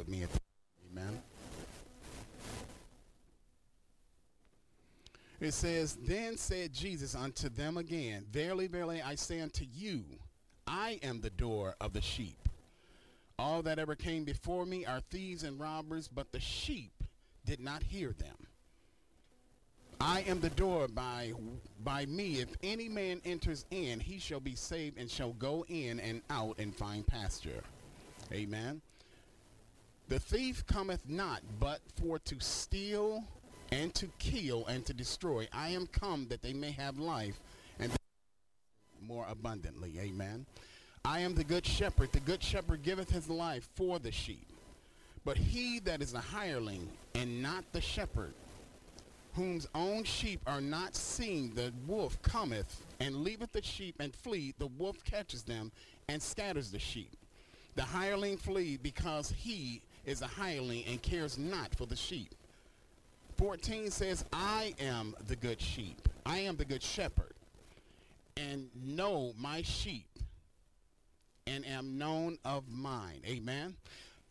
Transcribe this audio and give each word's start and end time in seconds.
with 0.00 0.08
me. 0.08 0.24
Amen. 0.90 1.22
It 5.40 5.52
says, 5.52 5.98
Then 6.02 6.38
said 6.38 6.72
Jesus 6.72 7.14
unto 7.14 7.50
them 7.50 7.76
again, 7.76 8.24
Verily, 8.32 8.66
verily, 8.66 9.02
I 9.02 9.14
say 9.14 9.40
unto 9.40 9.66
you, 9.70 10.04
I 10.66 10.98
am 11.02 11.20
the 11.20 11.30
door 11.30 11.76
of 11.82 11.92
the 11.92 12.00
sheep. 12.00 12.48
All 13.38 13.62
that 13.62 13.78
ever 13.78 13.94
came 13.94 14.24
before 14.24 14.64
me 14.64 14.86
are 14.86 15.00
thieves 15.10 15.42
and 15.42 15.60
robbers, 15.60 16.08
but 16.08 16.32
the 16.32 16.40
sheep 16.40 16.92
did 17.44 17.60
not 17.60 17.82
hear 17.82 18.12
them. 18.12 18.36
I 20.00 20.22
am 20.22 20.40
the 20.40 20.50
door 20.50 20.88
by 20.88 21.34
by 21.84 22.06
me. 22.06 22.40
If 22.40 22.48
any 22.62 22.88
man 22.88 23.20
enters 23.26 23.66
in, 23.70 24.00
he 24.00 24.18
shall 24.18 24.40
be 24.40 24.54
saved 24.54 24.98
and 24.98 25.10
shall 25.10 25.34
go 25.34 25.66
in 25.68 26.00
and 26.00 26.22
out 26.30 26.58
and 26.58 26.74
find 26.74 27.06
pasture. 27.06 27.62
Amen. 28.32 28.80
The 30.10 30.18
thief 30.18 30.66
cometh 30.66 31.08
not 31.08 31.40
but 31.60 31.78
for 31.94 32.18
to 32.18 32.40
steal 32.40 33.22
and 33.70 33.94
to 33.94 34.08
kill 34.18 34.66
and 34.66 34.84
to 34.86 34.92
destroy. 34.92 35.46
I 35.52 35.68
am 35.68 35.86
come 35.86 36.26
that 36.30 36.42
they 36.42 36.52
may 36.52 36.72
have 36.72 36.98
life 36.98 37.38
and 37.78 37.92
more 39.00 39.24
abundantly. 39.30 40.00
Amen. 40.00 40.46
I 41.04 41.20
am 41.20 41.36
the 41.36 41.44
good 41.44 41.64
shepherd. 41.64 42.10
The 42.10 42.18
good 42.18 42.42
shepherd 42.42 42.82
giveth 42.82 43.08
his 43.08 43.30
life 43.30 43.68
for 43.76 44.00
the 44.00 44.10
sheep. 44.10 44.48
But 45.24 45.36
he 45.36 45.78
that 45.84 46.02
is 46.02 46.12
a 46.12 46.18
hireling 46.18 46.88
and 47.14 47.40
not 47.40 47.62
the 47.72 47.80
shepherd, 47.80 48.34
whose 49.34 49.68
own 49.76 50.02
sheep 50.02 50.40
are 50.44 50.60
not 50.60 50.96
seen, 50.96 51.54
the 51.54 51.72
wolf 51.86 52.20
cometh 52.22 52.82
and 52.98 53.22
leaveth 53.22 53.52
the 53.52 53.62
sheep 53.62 53.94
and 54.00 54.12
flee. 54.12 54.54
The 54.58 54.66
wolf 54.66 55.04
catches 55.04 55.44
them 55.44 55.70
and 56.08 56.20
scatters 56.20 56.72
the 56.72 56.80
sheep. 56.80 57.16
The 57.76 57.82
hireling 57.82 58.36
flee 58.36 58.76
because 58.76 59.30
he 59.30 59.82
is 60.10 60.22
a 60.22 60.26
hireling 60.26 60.84
and 60.88 61.00
cares 61.00 61.38
not 61.38 61.74
for 61.76 61.86
the 61.86 61.96
sheep. 61.96 62.34
14 63.38 63.90
says, 63.90 64.24
I 64.32 64.74
am 64.80 65.14
the 65.28 65.36
good 65.36 65.60
sheep. 65.60 66.08
I 66.26 66.38
am 66.40 66.56
the 66.56 66.64
good 66.64 66.82
shepherd 66.82 67.32
and 68.36 68.68
know 68.74 69.32
my 69.38 69.62
sheep 69.62 70.08
and 71.46 71.64
am 71.66 71.96
known 71.96 72.38
of 72.44 72.68
mine. 72.68 73.22
Amen. 73.26 73.76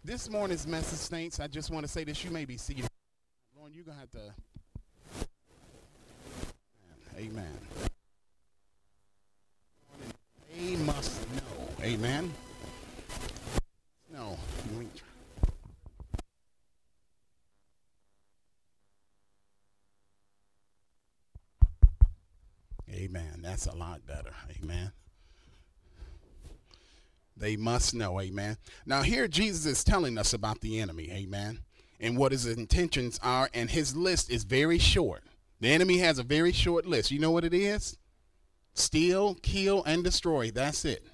This 0.04 0.30
morning's 0.30 0.68
message, 0.68 1.00
saints, 1.00 1.40
I 1.40 1.48
just 1.48 1.72
want 1.72 1.86
to 1.86 1.92
say 1.92 2.04
this. 2.04 2.24
You 2.24 2.32
may 2.32 2.46
be 2.46 2.58
seated. 2.58 2.88
Lord, 3.58 3.74
you're 3.74 3.86
going 3.86 3.98
to 3.98 4.02
have 4.02 4.12
to. 4.12 4.34
Amen. 7.18 7.60
They 10.56 10.76
must 10.78 11.34
know. 11.36 11.84
Amen. 11.84 12.34
No. 14.12 14.38
Amen. 23.00 23.40
That's 23.42 23.66
a 23.66 23.76
lot 23.76 24.06
better. 24.06 24.34
Amen. 24.62 24.92
They 27.38 27.56
must 27.56 27.96
know. 27.96 28.20
Amen. 28.20 28.58
Now, 28.86 29.02
here 29.02 29.28
Jesus 29.28 29.66
is 29.66 29.84
telling 29.84 30.18
us 30.18 30.34
about 30.34 30.60
the 30.60 30.80
enemy. 30.80 31.10
Amen. 31.12 31.60
And 32.00 32.18
what 32.18 32.34
his 32.34 32.46
intentions 32.46 33.20
are. 33.24 33.50
And 33.54 33.70
his 33.70 33.96
list 33.96 34.30
is 34.30 34.44
very 34.44 34.78
short. 34.78 35.24
The 35.62 35.70
enemy 35.70 35.98
has 36.00 36.20
a 36.20 36.24
very 36.24 36.52
short 36.52 36.86
list. 36.86 37.12
You 37.12 37.20
know 37.20 37.32
what 37.32 37.46
it 37.46 37.54
is? 37.54 37.98
Steal, 38.74 39.36
kill, 39.36 39.84
and 39.86 40.04
destroy. 40.04 40.52
That's 40.52 40.84
it. 40.86 41.06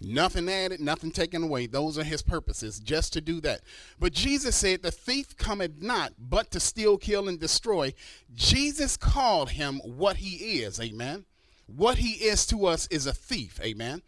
Nothing 0.00 0.48
added, 0.48 0.80
nothing 0.80 1.10
taken 1.10 1.42
away. 1.42 1.66
Those 1.66 1.98
are 1.98 2.04
his 2.04 2.22
purposes, 2.22 2.80
just 2.80 3.12
to 3.14 3.20
do 3.20 3.40
that. 3.40 3.62
But 3.98 4.12
Jesus 4.12 4.56
said, 4.56 4.82
The 4.82 4.90
thief 4.90 5.36
cometh 5.36 5.80
not 5.80 6.12
but 6.18 6.50
to 6.50 6.60
steal, 6.60 6.98
kill, 6.98 7.28
and 7.28 7.40
destroy. 7.40 7.94
Jesus 8.34 8.96
called 8.96 9.50
him 9.50 9.80
what 9.84 10.16
he 10.16 10.60
is. 10.60 10.80
Amen. 10.80 11.24
What 11.66 11.98
he 11.98 12.12
is 12.24 12.46
to 12.48 12.66
us 12.66 12.86
is 12.88 13.06
a 13.06 13.12
thief. 13.12 13.58
Amen. 13.62 14.02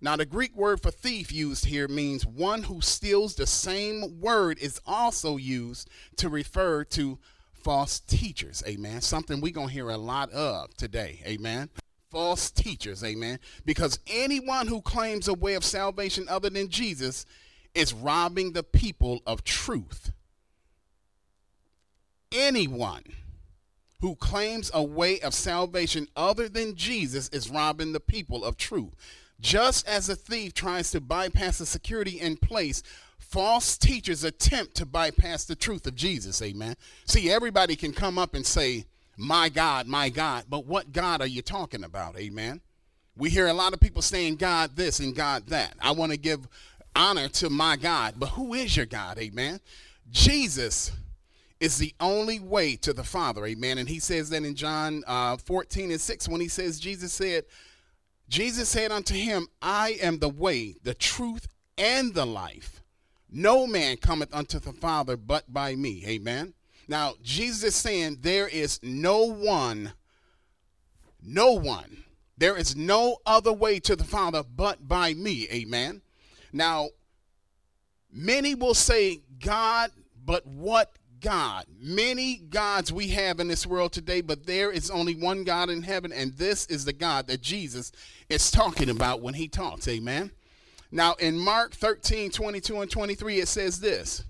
Now, 0.00 0.16
the 0.16 0.26
Greek 0.26 0.54
word 0.56 0.82
for 0.82 0.90
thief 0.90 1.32
used 1.32 1.64
here 1.64 1.88
means 1.88 2.26
one 2.26 2.64
who 2.64 2.80
steals. 2.80 3.34
The 3.34 3.46
same 3.46 4.20
word 4.20 4.58
is 4.58 4.80
also 4.86 5.36
used 5.36 5.88
to 6.16 6.28
refer 6.28 6.84
to 6.84 7.18
false 7.52 8.00
teachers. 8.00 8.62
Amen. 8.66 9.00
Something 9.00 9.40
we're 9.40 9.52
going 9.52 9.68
to 9.68 9.72
hear 9.72 9.88
a 9.88 9.96
lot 9.96 10.30
of 10.32 10.76
today. 10.76 11.22
Amen. 11.26 11.70
False 12.14 12.48
teachers. 12.52 13.02
Amen. 13.02 13.40
Because 13.64 13.98
anyone 14.06 14.68
who 14.68 14.80
claims 14.80 15.26
a 15.26 15.34
way 15.34 15.54
of 15.54 15.64
salvation 15.64 16.26
other 16.28 16.48
than 16.48 16.68
Jesus 16.68 17.26
is 17.74 17.92
robbing 17.92 18.52
the 18.52 18.62
people 18.62 19.20
of 19.26 19.42
truth. 19.42 20.12
Anyone 22.30 23.02
who 24.00 24.14
claims 24.14 24.70
a 24.72 24.80
way 24.80 25.18
of 25.18 25.34
salvation 25.34 26.06
other 26.14 26.48
than 26.48 26.76
Jesus 26.76 27.28
is 27.30 27.50
robbing 27.50 27.92
the 27.92 27.98
people 27.98 28.44
of 28.44 28.56
truth. 28.56 28.94
Just 29.40 29.88
as 29.88 30.08
a 30.08 30.14
thief 30.14 30.54
tries 30.54 30.92
to 30.92 31.00
bypass 31.00 31.58
the 31.58 31.66
security 31.66 32.20
in 32.20 32.36
place, 32.36 32.84
false 33.18 33.76
teachers 33.76 34.22
attempt 34.22 34.76
to 34.76 34.86
bypass 34.86 35.46
the 35.46 35.56
truth 35.56 35.84
of 35.88 35.96
Jesus. 35.96 36.40
Amen. 36.40 36.76
See, 37.06 37.28
everybody 37.28 37.74
can 37.74 37.92
come 37.92 38.20
up 38.20 38.36
and 38.36 38.46
say, 38.46 38.84
My 39.16 39.48
God, 39.48 39.86
my 39.86 40.08
God, 40.08 40.44
but 40.48 40.66
what 40.66 40.92
God 40.92 41.20
are 41.20 41.26
you 41.26 41.42
talking 41.42 41.84
about? 41.84 42.18
Amen. 42.18 42.60
We 43.16 43.30
hear 43.30 43.46
a 43.46 43.52
lot 43.52 43.72
of 43.72 43.80
people 43.80 44.02
saying 44.02 44.36
God 44.36 44.74
this 44.74 44.98
and 44.98 45.14
God 45.14 45.46
that. 45.48 45.74
I 45.80 45.92
want 45.92 46.12
to 46.12 46.18
give 46.18 46.48
honor 46.96 47.28
to 47.28 47.50
my 47.50 47.76
God, 47.76 48.14
but 48.16 48.30
who 48.30 48.54
is 48.54 48.76
your 48.76 48.86
God? 48.86 49.18
Amen. 49.18 49.60
Jesus 50.10 50.92
is 51.60 51.78
the 51.78 51.94
only 52.00 52.40
way 52.40 52.76
to 52.76 52.92
the 52.92 53.04
Father. 53.04 53.46
Amen. 53.46 53.78
And 53.78 53.88
he 53.88 54.00
says 54.00 54.30
that 54.30 54.44
in 54.44 54.54
John 54.54 55.04
uh, 55.06 55.36
14 55.36 55.92
and 55.92 56.00
6 56.00 56.28
when 56.28 56.40
he 56.40 56.48
says, 56.48 56.80
Jesus 56.80 57.12
said, 57.12 57.44
Jesus 58.28 58.68
said 58.68 58.90
unto 58.90 59.14
him, 59.14 59.46
I 59.62 59.96
am 60.02 60.18
the 60.18 60.28
way, 60.28 60.74
the 60.82 60.94
truth, 60.94 61.46
and 61.78 62.14
the 62.14 62.26
life. 62.26 62.82
No 63.30 63.66
man 63.66 63.96
cometh 63.96 64.34
unto 64.34 64.58
the 64.58 64.72
Father 64.72 65.16
but 65.16 65.52
by 65.52 65.74
me. 65.74 66.04
Amen. 66.06 66.54
Now, 66.88 67.14
Jesus 67.22 67.64
is 67.64 67.74
saying 67.74 68.18
there 68.20 68.48
is 68.48 68.80
no 68.82 69.24
one, 69.24 69.92
no 71.22 71.52
one, 71.52 72.04
there 72.36 72.56
is 72.56 72.76
no 72.76 73.18
other 73.24 73.52
way 73.52 73.78
to 73.80 73.96
the 73.96 74.04
Father 74.04 74.42
but 74.42 74.86
by 74.86 75.14
me. 75.14 75.48
Amen. 75.50 76.02
Now, 76.52 76.88
many 78.12 78.54
will 78.54 78.74
say, 78.74 79.22
God, 79.38 79.90
but 80.24 80.46
what 80.46 80.96
God. 81.24 81.64
Many 81.80 82.36
gods 82.36 82.92
we 82.92 83.08
have 83.08 83.40
in 83.40 83.48
this 83.48 83.66
world 83.66 83.92
today, 83.92 84.20
but 84.20 84.46
there 84.46 84.70
is 84.70 84.90
only 84.90 85.14
one 85.14 85.42
God 85.42 85.70
in 85.70 85.82
heaven, 85.82 86.12
and 86.12 86.34
this 86.34 86.66
is 86.66 86.84
the 86.84 86.92
God 86.92 87.26
that 87.28 87.40
Jesus 87.40 87.92
is 88.28 88.50
talking 88.50 88.90
about 88.90 89.22
when 89.22 89.34
he 89.34 89.48
talks. 89.48 89.88
Amen. 89.88 90.30
Now, 90.92 91.14
in 91.14 91.38
Mark 91.38 91.72
13, 91.72 92.30
22 92.30 92.80
and 92.82 92.90
23, 92.90 93.40
it 93.40 93.48
says 93.48 93.80
this 93.80 94.24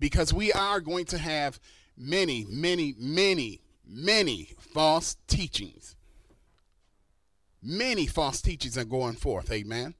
because 0.00 0.32
we 0.32 0.52
are 0.52 0.80
going 0.80 1.04
to 1.06 1.18
have 1.18 1.58
many, 1.96 2.46
many, 2.48 2.94
many, 2.98 3.60
many 3.86 4.50
false 4.72 5.16
teachings. 5.26 5.96
Many 7.62 8.06
false 8.06 8.40
teachings 8.40 8.78
are 8.78 8.84
going 8.84 9.14
forth. 9.14 9.50
Amen. 9.50 9.94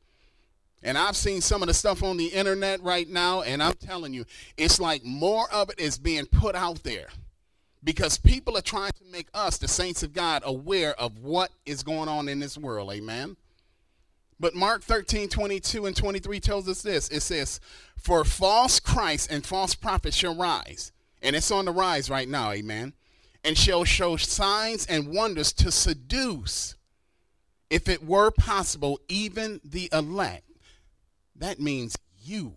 And 0.83 0.97
I've 0.97 1.17
seen 1.17 1.41
some 1.41 1.61
of 1.63 1.69
the 1.69 1.75
stuff 1.75 2.05
on 2.05 2.17
the 2.17 2.27
internet 2.27 2.81
right 2.83 3.09
now, 3.09 3.43
and 3.43 3.61
I'm 3.63 3.75
telling 3.75 4.15
you, 4.15 4.25
it's 4.57 4.79
like 4.79 5.05
more 5.05 5.53
of 5.53 5.71
it 5.71 5.81
is 5.81 5.99
being 5.99 6.27
put 6.27 6.55
out 6.55 6.85
there 6.85 7.09
because 7.83 8.19
people 8.19 8.57
are 8.57 8.63
trying 8.63 8.93
to 8.93 9.05
make 9.11 9.27
us, 9.35 9.59
the 9.59 9.67
saints 9.67 10.03
of 10.05 10.13
God, 10.13 10.43
aware 10.45 10.99
of 11.01 11.19
what 11.19 11.51
is 11.67 11.83
going 11.83 12.09
on 12.09 12.29
in 12.29 12.39
this 12.39 12.57
world. 12.57 12.93
Amen. 12.93 13.37
But 14.41 14.55
Mark 14.55 14.83
13, 14.83 15.29
22 15.29 15.87
and 15.87 15.97
23 15.97 16.41
tells 16.41 16.69
us 16.69 16.83
this 16.83 17.09
it 17.09 17.21
says, 17.21 17.61
For 17.97 18.25
false 18.25 18.79
Christ 18.81 19.31
and 19.31 19.45
false 19.45 19.75
prophets 19.75 20.17
shall 20.17 20.37
rise. 20.37 20.93
And 21.23 21.35
it's 21.35 21.51
on 21.51 21.65
the 21.65 21.73
rise 21.73 22.09
right 22.09 22.29
now. 22.29 22.53
Amen. 22.53 22.93
And 23.45 23.59
shall 23.59 23.85
show 23.85 24.17
signs 24.17 24.87
and 24.87 25.13
wonders 25.13 25.53
to 25.55 25.73
seduce, 25.73 26.77
if 27.71 27.89
it 27.89 28.05
were 28.05 28.31
possible, 28.31 29.01
even 29.09 29.61
the 29.65 29.89
elect. 29.93 30.45
That 31.37 31.61
means 31.61 31.97
you. 32.23 32.55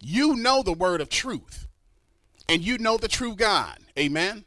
You 0.00 0.36
know 0.36 0.62
the 0.62 0.72
word 0.72 1.00
of 1.00 1.08
truth, 1.08 1.66
and 2.48 2.62
you 2.62 2.78
know 2.78 2.96
the 2.96 3.08
true 3.08 3.34
God. 3.34 3.78
Amen. 3.98 4.44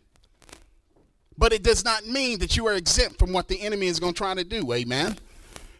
But 1.38 1.52
it 1.52 1.64
does 1.64 1.84
not 1.84 2.08
mean 2.08 2.40
that 2.40 2.56
you 2.56 2.68
are 2.68 2.74
exempt 2.74 3.20
from 3.20 3.34
what 3.34 3.48
the 3.48 3.62
enemy 3.62 3.88
is 3.88 4.00
going 4.00 4.14
to 4.14 4.18
try 4.18 4.34
to 4.34 4.44
do. 4.44 4.72
Amen. 4.72 5.18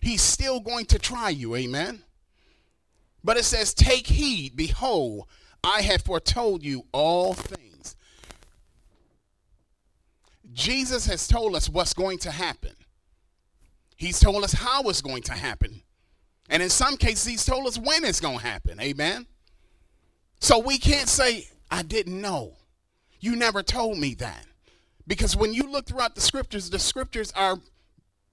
He's 0.02 0.22
still 0.22 0.60
going 0.60 0.86
to 0.86 1.00
try 1.00 1.30
you. 1.30 1.56
Amen. 1.56 2.04
But 3.24 3.38
it 3.38 3.46
says, 3.46 3.74
Take 3.74 4.08
heed, 4.08 4.56
behold, 4.56 5.28
I 5.64 5.84
have 5.84 6.02
foretold 6.02 6.64
you 6.64 6.86
all 6.92 7.36
things. 7.36 7.96
Jesus 10.52 11.06
has 11.06 11.28
told 11.28 11.56
us 11.56 11.70
what's 11.70 11.94
going 11.94 12.18
to 12.20 12.32
happen. 12.32 12.76
He's 13.96 14.20
told 14.20 14.44
us 14.44 14.54
how 14.54 14.82
it's 14.90 15.02
going 15.02 15.22
to 15.24 15.34
happen. 15.34 15.84
And 16.50 16.62
in 16.64 16.70
some 16.70 16.98
cases, 16.98 17.26
he's 17.26 17.46
told 17.46 17.68
us 17.68 17.78
when 17.78 18.04
it's 18.04 18.20
going 18.20 18.40
to 18.40 18.46
happen. 18.46 18.82
Amen. 18.82 19.28
So 20.40 20.58
we 20.58 20.80
can't 20.80 21.08
say, 21.08 21.48
I 21.70 21.84
didn't 21.84 22.20
know. 22.20 22.56
You 23.20 23.36
never 23.36 23.62
told 23.62 24.00
me 24.00 24.16
that. 24.16 24.46
Because 25.06 25.38
when 25.38 25.54
you 25.54 25.72
look 25.72 25.86
throughout 25.86 26.16
the 26.16 26.22
scriptures, 26.22 26.70
the 26.70 26.80
scriptures 26.80 27.32
are 27.34 27.60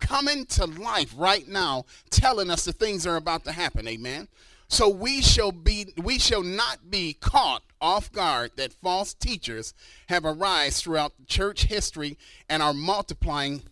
coming 0.00 0.47
to 0.47 0.65
life 0.65 1.15
right 1.17 1.47
now, 1.47 1.85
telling 2.11 2.50
us 2.50 2.65
the 2.65 2.73
things 2.73 3.06
are 3.06 3.17
about 3.17 3.45
to 3.45 3.53
happen. 3.53 3.87
Amen. 3.87 4.29
So 4.69 4.89
we 4.89 5.23
shall 5.23 5.53
be 5.53 5.95
we 5.97 6.19
shall 6.19 6.43
not 6.43 6.91
be 6.91 7.15
caught 7.15 7.62
off 7.81 8.12
guard 8.12 8.53
that 8.56 8.73
false 8.73 9.15
teachers 9.15 9.73
have 10.09 10.25
arisen 10.25 10.73
throughout 10.73 11.12
church 11.27 11.65
history 11.65 12.19
and 12.49 12.62
are 12.62 12.75
multiplying 12.75 13.62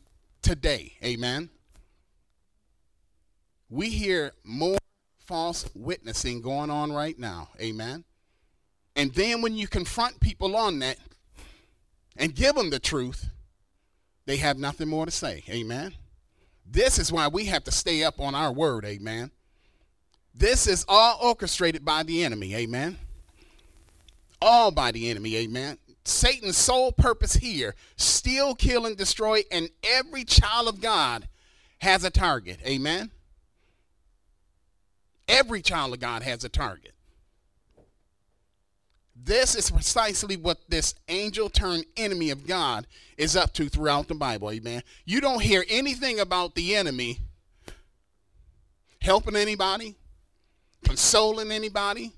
today. 0.42 0.94
Amen. 1.04 1.50
We 3.68 3.90
hear 3.90 4.32
more 4.44 4.78
false 5.18 5.68
witnessing 5.74 6.40
going 6.40 6.70
on 6.70 6.92
right 6.92 7.18
now. 7.18 7.48
Amen. 7.60 8.04
And 8.94 9.12
then 9.12 9.42
when 9.42 9.54
you 9.54 9.66
confront 9.66 10.20
people 10.20 10.56
on 10.56 10.78
that 10.78 10.98
and 12.16 12.34
give 12.34 12.54
them 12.54 12.70
the 12.70 12.78
truth, 12.78 13.28
they 14.24 14.36
have 14.38 14.56
nothing 14.56 14.88
more 14.88 15.04
to 15.04 15.12
say. 15.12 15.44
Amen. 15.50 15.92
This 16.68 16.98
is 16.98 17.12
why 17.12 17.28
we 17.28 17.46
have 17.46 17.64
to 17.64 17.70
stay 17.70 18.02
up 18.02 18.20
on 18.20 18.34
our 18.34 18.52
word. 18.52 18.84
Amen. 18.84 19.30
This 20.34 20.66
is 20.66 20.84
all 20.88 21.18
orchestrated 21.22 21.84
by 21.84 22.02
the 22.02 22.24
enemy. 22.24 22.54
Amen. 22.54 22.98
All 24.42 24.70
by 24.70 24.92
the 24.92 25.08
enemy. 25.08 25.36
Amen. 25.36 25.78
Satan's 26.04 26.56
sole 26.56 26.92
purpose 26.92 27.34
here 27.34 27.74
steal, 27.96 28.54
kill, 28.54 28.86
and 28.86 28.96
destroy, 28.96 29.42
and 29.50 29.70
every 29.82 30.24
child 30.24 30.68
of 30.68 30.80
God 30.80 31.28
has 31.78 32.04
a 32.04 32.10
target. 32.10 32.58
Amen. 32.66 33.10
Every 35.28 35.62
child 35.62 35.94
of 35.94 36.00
God 36.00 36.22
has 36.22 36.44
a 36.44 36.48
target. 36.48 36.92
This 39.24 39.54
is 39.54 39.70
precisely 39.70 40.36
what 40.36 40.58
this 40.68 40.94
angel 41.08 41.48
turned 41.48 41.84
enemy 41.96 42.30
of 42.30 42.46
God 42.46 42.86
is 43.16 43.34
up 43.34 43.52
to 43.54 43.68
throughout 43.68 44.08
the 44.08 44.14
Bible. 44.14 44.50
Amen. 44.50 44.82
You 45.04 45.20
don't 45.20 45.40
hear 45.40 45.64
anything 45.68 46.20
about 46.20 46.54
the 46.54 46.76
enemy 46.76 47.18
helping 49.00 49.36
anybody, 49.36 49.94
consoling 50.84 51.50
anybody, 51.50 52.12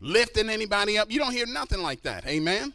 lifting 0.00 0.50
anybody 0.50 0.98
up. 0.98 1.10
You 1.10 1.18
don't 1.18 1.32
hear 1.32 1.46
nothing 1.46 1.82
like 1.82 2.02
that. 2.02 2.26
Amen. 2.26 2.74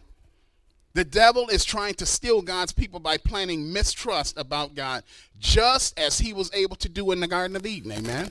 The 0.93 1.05
devil 1.05 1.47
is 1.47 1.63
trying 1.63 1.93
to 1.95 2.05
steal 2.05 2.41
God's 2.41 2.73
people 2.73 2.99
by 2.99 3.17
planting 3.17 3.71
mistrust 3.71 4.37
about 4.37 4.75
God, 4.75 5.03
just 5.39 5.97
as 5.97 6.19
he 6.19 6.33
was 6.33 6.51
able 6.53 6.75
to 6.77 6.89
do 6.89 7.11
in 7.11 7.21
the 7.21 7.27
Garden 7.27 7.55
of 7.55 7.65
Eden. 7.65 7.91
Amen. 7.93 8.29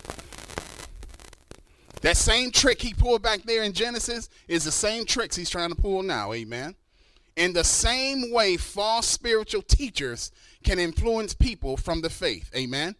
That 2.01 2.17
same 2.17 2.51
trick 2.51 2.81
he 2.81 2.95
pulled 2.95 3.23
back 3.23 3.43
there 3.43 3.63
in 3.63 3.73
Genesis 3.73 4.29
is 4.49 4.65
the 4.65 4.73
same 4.73 5.05
tricks 5.05 5.37
he's 5.37 5.51
trying 5.51 5.69
to 5.71 5.75
pull 5.75 6.03
now. 6.03 6.33
Amen. 6.33 6.75
In 7.37 7.53
the 7.53 7.65
same 7.65 8.33
way, 8.33 8.57
false 8.57 9.07
spiritual 9.07 9.63
teachers 9.63 10.33
can 10.65 10.79
influence 10.79 11.35
people 11.35 11.77
from 11.77 12.01
the 12.01 12.11
faith. 12.11 12.51
Amen. 12.55 12.97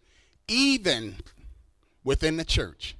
Even 0.47 1.15
within 2.03 2.37
the 2.37 2.45
church. 2.45 2.95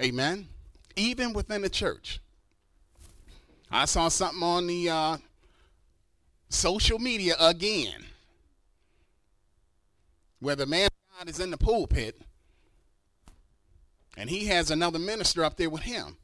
Amen. 0.00 0.48
Even 0.96 1.32
within 1.32 1.62
the 1.62 1.68
church. 1.68 2.20
I 3.70 3.86
saw 3.86 4.08
something 4.08 4.42
on 4.42 4.66
the 4.66 4.88
uh, 4.90 5.16
social 6.48 6.98
media 6.98 7.34
again 7.40 8.04
where 10.40 10.56
the 10.56 10.66
man 10.66 10.86
of 10.86 11.18
God 11.18 11.28
is 11.28 11.40
in 11.40 11.50
the 11.50 11.56
pulpit 11.56 12.20
and 14.16 14.30
he 14.30 14.46
has 14.46 14.70
another 14.70 14.98
minister 14.98 15.44
up 15.44 15.56
there 15.56 15.70
with 15.70 15.82
him. 15.82 16.16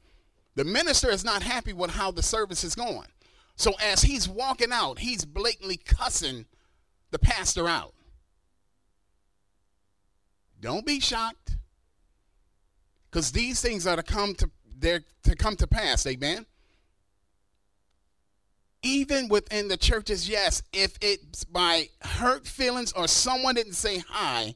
The 0.54 0.64
minister 0.64 1.10
is 1.10 1.24
not 1.24 1.42
happy 1.42 1.72
with 1.72 1.90
how 1.90 2.10
the 2.10 2.22
service 2.22 2.64
is 2.64 2.74
going. 2.74 3.08
So 3.56 3.72
as 3.82 4.02
he's 4.02 4.28
walking 4.28 4.72
out, 4.72 4.98
he's 4.98 5.24
blatantly 5.24 5.76
cussing 5.76 6.46
the 7.10 7.18
pastor 7.18 7.68
out. 7.68 7.94
Don't 10.60 10.86
be 10.86 11.00
shocked. 11.00 11.56
Because 13.10 13.32
these 13.32 13.60
things 13.60 13.86
are 13.86 13.96
to 13.96 14.02
come 14.02 14.34
to 14.36 14.50
they're 14.78 15.02
to 15.24 15.36
come 15.36 15.56
to 15.56 15.66
pass, 15.66 16.06
amen. 16.06 16.46
Even 18.82 19.28
within 19.28 19.68
the 19.68 19.76
churches, 19.76 20.28
yes, 20.28 20.62
if 20.72 20.96
it's 21.02 21.44
by 21.44 21.88
hurt 22.00 22.46
feelings 22.46 22.92
or 22.92 23.06
someone 23.06 23.54
didn't 23.54 23.74
say 23.74 23.98
hi, 24.08 24.54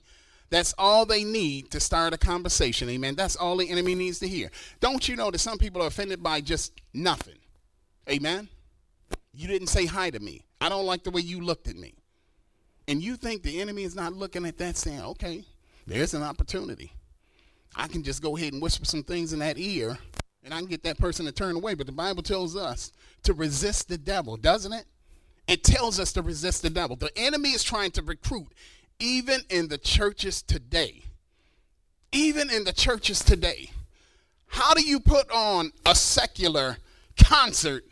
that's 0.55 0.75
all 0.79 1.05
they 1.05 1.25
need 1.25 1.71
to 1.73 1.81
start 1.81 2.15
a 2.15 2.19
conversation. 2.19 2.89
Amen. 2.89 3.15
That's 3.15 3.35
all 3.35 3.57
the 3.57 3.69
enemy 3.69 3.95
needs 3.95 4.21
to 4.21 4.29
hear. 4.29 4.51
Don't 4.81 5.09
you 5.09 5.17
know 5.17 5.31
that 5.31 5.39
some 5.39 5.59
people 5.59 5.83
are 5.83 5.89
offended 5.89 6.23
by 6.23 6.41
just 6.41 6.73
nothing? 6.93 7.39
Amen. 8.09 8.49
You 9.33 9.49
didn't 9.49 9.69
say 9.69 9.87
hi 9.87 10.11
to 10.11 10.21
me. 10.21 10.45
I 10.61 10.69
don't 10.69 10.87
like 10.87 11.03
the 11.03 11.11
way 11.11 11.23
you 11.23 11.41
looked 11.41 11.67
at 11.69 11.77
me. 11.77 11.95
And 12.87 13.03
you 13.03 13.17
think 13.17 13.43
the 13.43 13.61
enemy 13.61 13.83
is 13.83 13.97
not 13.97 14.13
looking 14.13 14.47
at 14.47 14.59
that 14.59 14.77
saying, 14.77 15.01
okay, 15.01 15.45
there's 15.87 16.15
an 16.15 16.23
opportunity. 16.23 16.93
I 17.75 17.89
can 17.89 18.03
just 18.03 18.23
go 18.23 18.37
ahead 18.37 18.53
and 18.53 18.63
whisper 18.63 18.85
some 18.85 19.03
things 19.03 19.33
in 19.33 19.41
that 19.41 19.59
ear 19.59 19.99
and 20.45 20.53
I 20.53 20.59
can 20.59 20.69
get 20.69 20.83
that 20.85 20.99
person 20.99 21.27
to 21.27 21.33
turn 21.33 21.57
away. 21.57 21.75
But 21.75 21.87
the 21.87 21.93
Bible 21.93 22.23
tells 22.23 22.57
us 22.57 22.93
to 23.25 23.33
resist 23.33 23.89
the 23.89 23.99
devil, 23.99 24.37
doesn't 24.37 24.73
it? 24.73 24.85
It 25.49 25.65
tells 25.65 25.99
us 25.99 26.13
to 26.13 26.23
resist 26.23 26.63
the 26.63 26.71
devil. 26.71 26.97
The 26.97 27.11
enemy 27.17 27.51
is 27.51 27.63
trying 27.63 27.91
to 27.93 28.03
recruit 28.03 28.49
even 28.99 29.41
in 29.51 29.69
the 29.69 29.79
churches 29.79 30.43
today, 30.43 31.03
even 32.13 32.51
in 32.51 32.65
the 32.65 32.73
churches 32.73 33.21
today, 33.21 33.71
how 34.47 34.73
do 34.75 34.83
you 34.83 35.01
put 35.01 35.31
on 35.31 35.73
a 35.85 35.95
secular 35.95 36.77
concert 37.17 37.85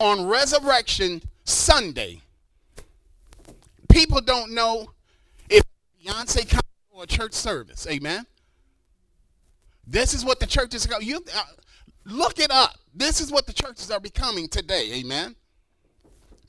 on 0.00 0.26
Resurrection 0.26 1.22
Sunday? 1.44 2.22
People 3.88 4.20
don't 4.20 4.52
know 4.52 4.90
if 5.48 5.62
Beyonce 6.04 6.48
comes 6.48 6.62
or 6.90 7.04
a 7.04 7.06
church 7.06 7.32
service. 7.32 7.86
Amen. 7.88 8.26
This 9.86 10.14
is 10.14 10.24
what 10.24 10.40
the 10.40 10.46
churches 10.46 10.90
are. 10.90 11.02
You 11.02 11.24
uh, 11.36 11.42
look 12.04 12.38
it 12.38 12.50
up. 12.50 12.76
This 12.94 13.20
is 13.20 13.30
what 13.30 13.46
the 13.46 13.52
churches 13.52 13.90
are 13.90 14.00
becoming 14.00 14.48
today. 14.48 14.90
Amen. 14.94 15.36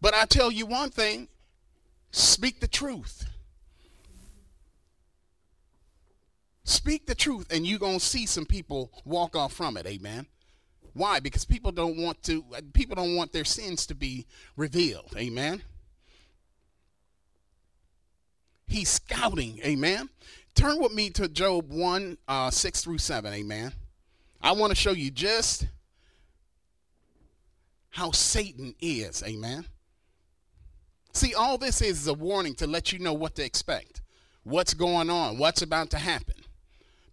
But 0.01 0.13
I 0.13 0.25
tell 0.25 0.51
you 0.51 0.65
one 0.65 0.89
thing: 0.89 1.27
speak 2.11 2.59
the 2.59 2.67
truth. 2.67 3.25
Speak 6.65 7.05
the 7.05 7.13
truth, 7.13 7.45
and 7.51 7.65
you're 7.65 7.77
going 7.77 7.99
to 7.99 8.05
see 8.05 8.25
some 8.25 8.45
people 8.45 8.91
walk 9.05 9.35
off 9.35 9.53
from 9.53 9.77
it. 9.77 9.85
Amen. 9.85 10.25
Why? 10.93 11.19
Because 11.19 11.45
people 11.45 11.71
don't 11.71 11.95
want 11.95 12.23
to, 12.23 12.43
people 12.73 12.95
don't 12.95 13.15
want 13.15 13.31
their 13.33 13.45
sins 13.45 13.85
to 13.85 13.95
be 13.95 14.25
revealed. 14.57 15.13
Amen. 15.15 15.61
He's 18.67 18.89
scouting. 18.89 19.59
Amen. 19.63 20.09
Turn 20.55 20.81
with 20.81 20.91
me 20.91 21.11
to 21.11 21.27
Job 21.27 21.69
1 21.69 22.17
uh, 22.27 22.49
6 22.49 22.83
through 22.83 22.97
7. 22.97 23.31
Amen. 23.31 23.71
I 24.41 24.53
want 24.53 24.71
to 24.71 24.75
show 24.75 24.91
you 24.91 25.11
just 25.11 25.67
how 27.91 28.09
Satan 28.09 28.73
is. 28.81 29.21
Amen. 29.21 29.65
See, 31.13 31.35
all 31.35 31.59
this 31.59 31.79
is, 31.83 32.01
is 32.01 32.07
a 32.07 32.13
warning 32.15 32.55
to 32.55 32.65
let 32.65 32.91
you 32.91 32.97
know 32.97 33.13
what 33.13 33.35
to 33.35 33.45
expect, 33.45 34.01
what's 34.43 34.73
going 34.73 35.11
on, 35.11 35.37
what's 35.37 35.61
about 35.61 35.91
to 35.91 35.99
happen. 35.99 36.44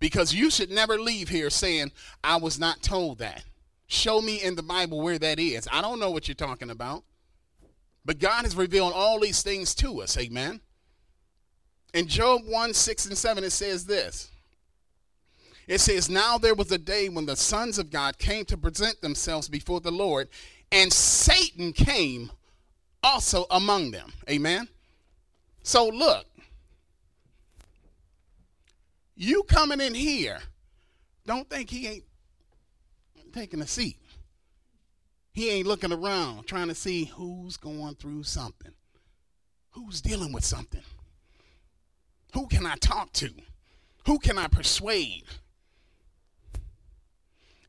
Because 0.03 0.35
you 0.35 0.51
should 0.51 0.73
never 0.73 0.99
leave 0.99 1.29
here 1.29 1.49
saying, 1.49 1.93
I 2.25 2.35
was 2.35 2.59
not 2.59 2.83
told 2.83 3.19
that. 3.19 3.45
Show 3.87 4.21
me 4.21 4.43
in 4.43 4.57
the 4.57 4.63
Bible 4.65 5.01
where 5.01 5.17
that 5.17 5.39
is. 5.39 5.69
I 5.71 5.81
don't 5.81 6.01
know 6.01 6.11
what 6.11 6.27
you're 6.27 6.35
talking 6.35 6.71
about. 6.71 7.05
But 8.05 8.19
God 8.19 8.45
is 8.45 8.57
revealing 8.57 8.95
all 8.97 9.21
these 9.21 9.45
things 9.45 9.77
to 9.77 10.03
us. 10.03 10.19
Amen. 10.19 10.61
In 11.95 12.09
Job 12.09 12.41
1 12.47 12.75
6 12.75 13.07
and 13.07 13.17
7, 13.17 13.45
it 13.45 13.51
says 13.51 13.87
this 13.87 14.29
It 15.69 15.79
says, 15.79 16.11
Now 16.11 16.37
there 16.37 16.57
was 16.57 16.73
a 16.73 16.79
day 16.79 17.09
when 17.09 17.27
the 17.27 17.37
sons 17.37 17.79
of 17.79 17.93
God 17.93 18.19
came 18.19 18.45
to 18.47 18.57
present 18.57 19.01
themselves 19.03 19.49
before 19.49 19.81
the 19.81 19.93
Lord, 19.93 20.29
and 20.73 20.93
Satan 20.93 21.73
came 21.73 22.33
also 23.05 23.47
among 23.53 23.93
them. 23.93 24.13
Amen. 24.29 24.67
So 25.63 25.87
look, 25.87 26.27
you 29.15 29.43
coming 29.45 29.81
in 29.81 29.95
here, 29.95 30.39
don't 31.27 31.49
think 31.49 31.71
he 31.71 31.87
ain't 31.87 32.05
taking 33.33 33.61
a 33.61 33.67
seat. 33.67 33.99
He 35.33 35.51
ain't 35.51 35.67
looking 35.67 35.93
around 35.93 36.47
trying 36.47 36.69
to 36.69 36.75
see 36.75 37.05
who's 37.05 37.57
going 37.57 37.95
through 37.95 38.25
something, 38.25 38.73
who's 39.71 40.01
dealing 40.01 40.33
with 40.33 40.45
something. 40.45 40.83
Who 42.35 42.47
can 42.47 42.67
I 42.67 42.75
talk 42.77 43.13
to? 43.15 43.31
Who 44.07 44.19
can 44.19 44.39
I 44.39 44.49
persuade? 44.49 45.25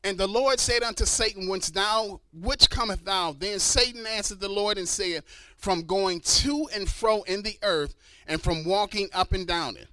And 0.02 0.18
the 0.18 0.26
Lord 0.26 0.60
said 0.60 0.82
unto 0.82 1.06
Satan, 1.06 1.48
Whence 1.48 1.70
thou, 1.70 2.20
which 2.32 2.68
cometh 2.68 3.04
thou? 3.04 3.32
Then 3.32 3.58
Satan 3.58 4.06
answered 4.06 4.40
the 4.40 4.50
Lord 4.50 4.76
and 4.76 4.86
said, 4.86 5.22
From 5.56 5.82
going 5.82 6.20
to 6.20 6.68
and 6.74 6.86
fro 6.86 7.22
in 7.22 7.42
the 7.42 7.56
earth, 7.62 7.94
and 8.26 8.42
from 8.42 8.64
walking 8.64 9.08
up 9.14 9.32
and 9.32 9.46
down 9.46 9.76
it. 9.76 9.88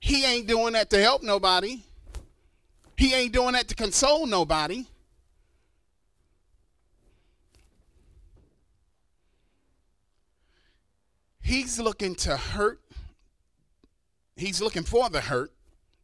He 0.00 0.24
ain't 0.24 0.46
doing 0.46 0.74
that 0.74 0.90
to 0.90 1.00
help 1.00 1.22
nobody. 1.22 1.82
He 2.96 3.14
ain't 3.14 3.32
doing 3.32 3.52
that 3.52 3.68
to 3.68 3.74
console 3.74 4.26
nobody. 4.26 4.86
He's 11.42 11.78
looking 11.78 12.16
to 12.16 12.36
hurt. 12.36 12.80
He's 14.36 14.60
looking 14.60 14.82
for 14.82 15.08
the 15.08 15.20
hurt, 15.20 15.52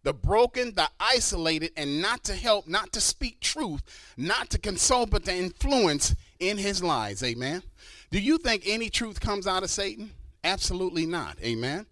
the 0.04 0.12
broken, 0.12 0.72
the 0.74 0.88
isolated, 1.00 1.72
and 1.76 2.00
not 2.00 2.22
to 2.24 2.34
help, 2.34 2.68
not 2.68 2.92
to 2.92 3.00
speak 3.00 3.40
truth, 3.40 3.82
not 4.16 4.50
to 4.50 4.58
console, 4.58 5.04
but 5.04 5.24
to 5.24 5.34
influence 5.34 6.14
in 6.38 6.58
his 6.58 6.82
lies. 6.82 7.22
Amen. 7.22 7.62
Do 8.10 8.20
you 8.20 8.38
think 8.38 8.62
any 8.66 8.88
truth 8.88 9.20
comes 9.20 9.46
out 9.46 9.62
of 9.62 9.70
Satan? 9.70 10.12
Absolutely 10.44 11.06
not. 11.06 11.36
Amen. 11.42 11.86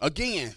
Again, 0.00 0.54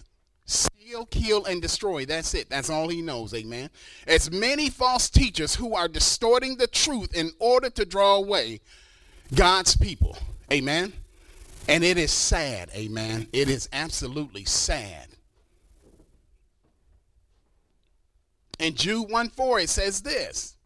steal, 0.92 1.06
kill, 1.06 1.46
and 1.46 1.62
destroy. 1.62 2.06
That's 2.06 2.34
it. 2.34 2.50
That's 2.50 2.70
all 2.70 2.90
he 2.90 3.02
knows. 3.02 3.34
Amen. 3.34 3.70
As 4.08 4.30
many 4.30 4.70
false 4.70 5.10
teachers 5.10 5.56
who 5.56 5.74
are 5.74 5.88
distorting 5.88 6.58
the 6.58 6.68
truth 6.68 7.16
in 7.16 7.32
order 7.40 7.70
to 7.70 7.86
draw 7.86 8.16
away 8.16 8.60
God's 9.34 9.78
people. 9.78 10.18
Amen. 10.52 10.92
And 11.70 11.84
it 11.84 11.98
is 11.98 12.12
sad. 12.12 12.70
Amen. 12.76 13.28
It 13.32 13.50
is 13.50 13.70
absolutely 13.72 14.44
sad. 14.44 15.08
In 18.60 18.76
Jude 18.76 19.10
1 19.10 19.30
4, 19.30 19.60
it 19.62 19.70
says 19.70 20.02
this. 20.02 20.58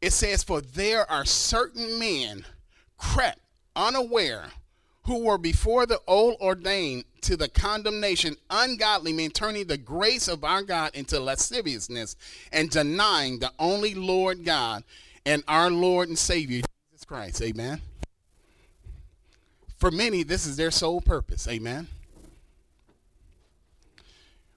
It 0.00 0.12
says, 0.12 0.44
For 0.44 0.60
there 0.60 1.10
are 1.10 1.24
certain 1.24 1.98
men 1.98 2.44
crept 2.96 3.40
unaware 3.74 4.46
who 5.04 5.24
were 5.24 5.38
before 5.38 5.86
the 5.86 6.00
old 6.06 6.36
ordained 6.40 7.04
to 7.22 7.36
the 7.36 7.48
condemnation, 7.48 8.36
ungodly 8.50 9.12
men 9.12 9.30
turning 9.30 9.66
the 9.66 9.76
grace 9.76 10.28
of 10.28 10.44
our 10.44 10.62
God 10.62 10.92
into 10.94 11.20
lasciviousness 11.20 12.16
and 12.52 12.70
denying 12.70 13.38
the 13.38 13.52
only 13.58 13.94
Lord 13.94 14.44
God 14.44 14.84
and 15.26 15.42
our 15.46 15.70
Lord 15.70 16.08
and 16.08 16.18
Savior, 16.18 16.62
Jesus 16.90 17.04
Christ. 17.06 17.42
Amen. 17.42 17.80
For 19.76 19.90
many, 19.90 20.22
this 20.22 20.46
is 20.46 20.56
their 20.56 20.70
sole 20.70 21.00
purpose. 21.00 21.46
Amen. 21.48 21.88